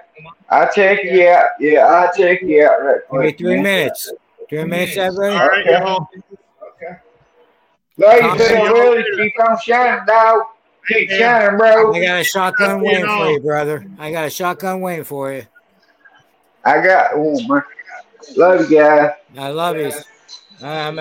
[0.50, 1.50] I'll check you out.
[1.60, 3.64] Yeah, I'll check you out right Give me three man.
[3.64, 4.14] minutes.
[4.50, 5.36] Three minutes, everybody.
[5.36, 5.72] All right, Okay.
[5.72, 6.08] y'all.
[7.98, 8.98] Love you, Tom, Phil see y'all Billy.
[8.98, 9.16] later.
[9.16, 10.44] Keep on shining, dog.
[10.88, 11.94] Keep Hey, shining, bro.
[11.94, 13.18] I got a shotgun You waiting know.
[13.18, 13.86] for you, brother.
[13.98, 15.44] I got a shotgun waiting for you.
[16.64, 17.64] I got oh, one, man.
[18.38, 19.12] Love you, guys.
[19.38, 19.92] I love you.
[20.62, 21.00] I'm,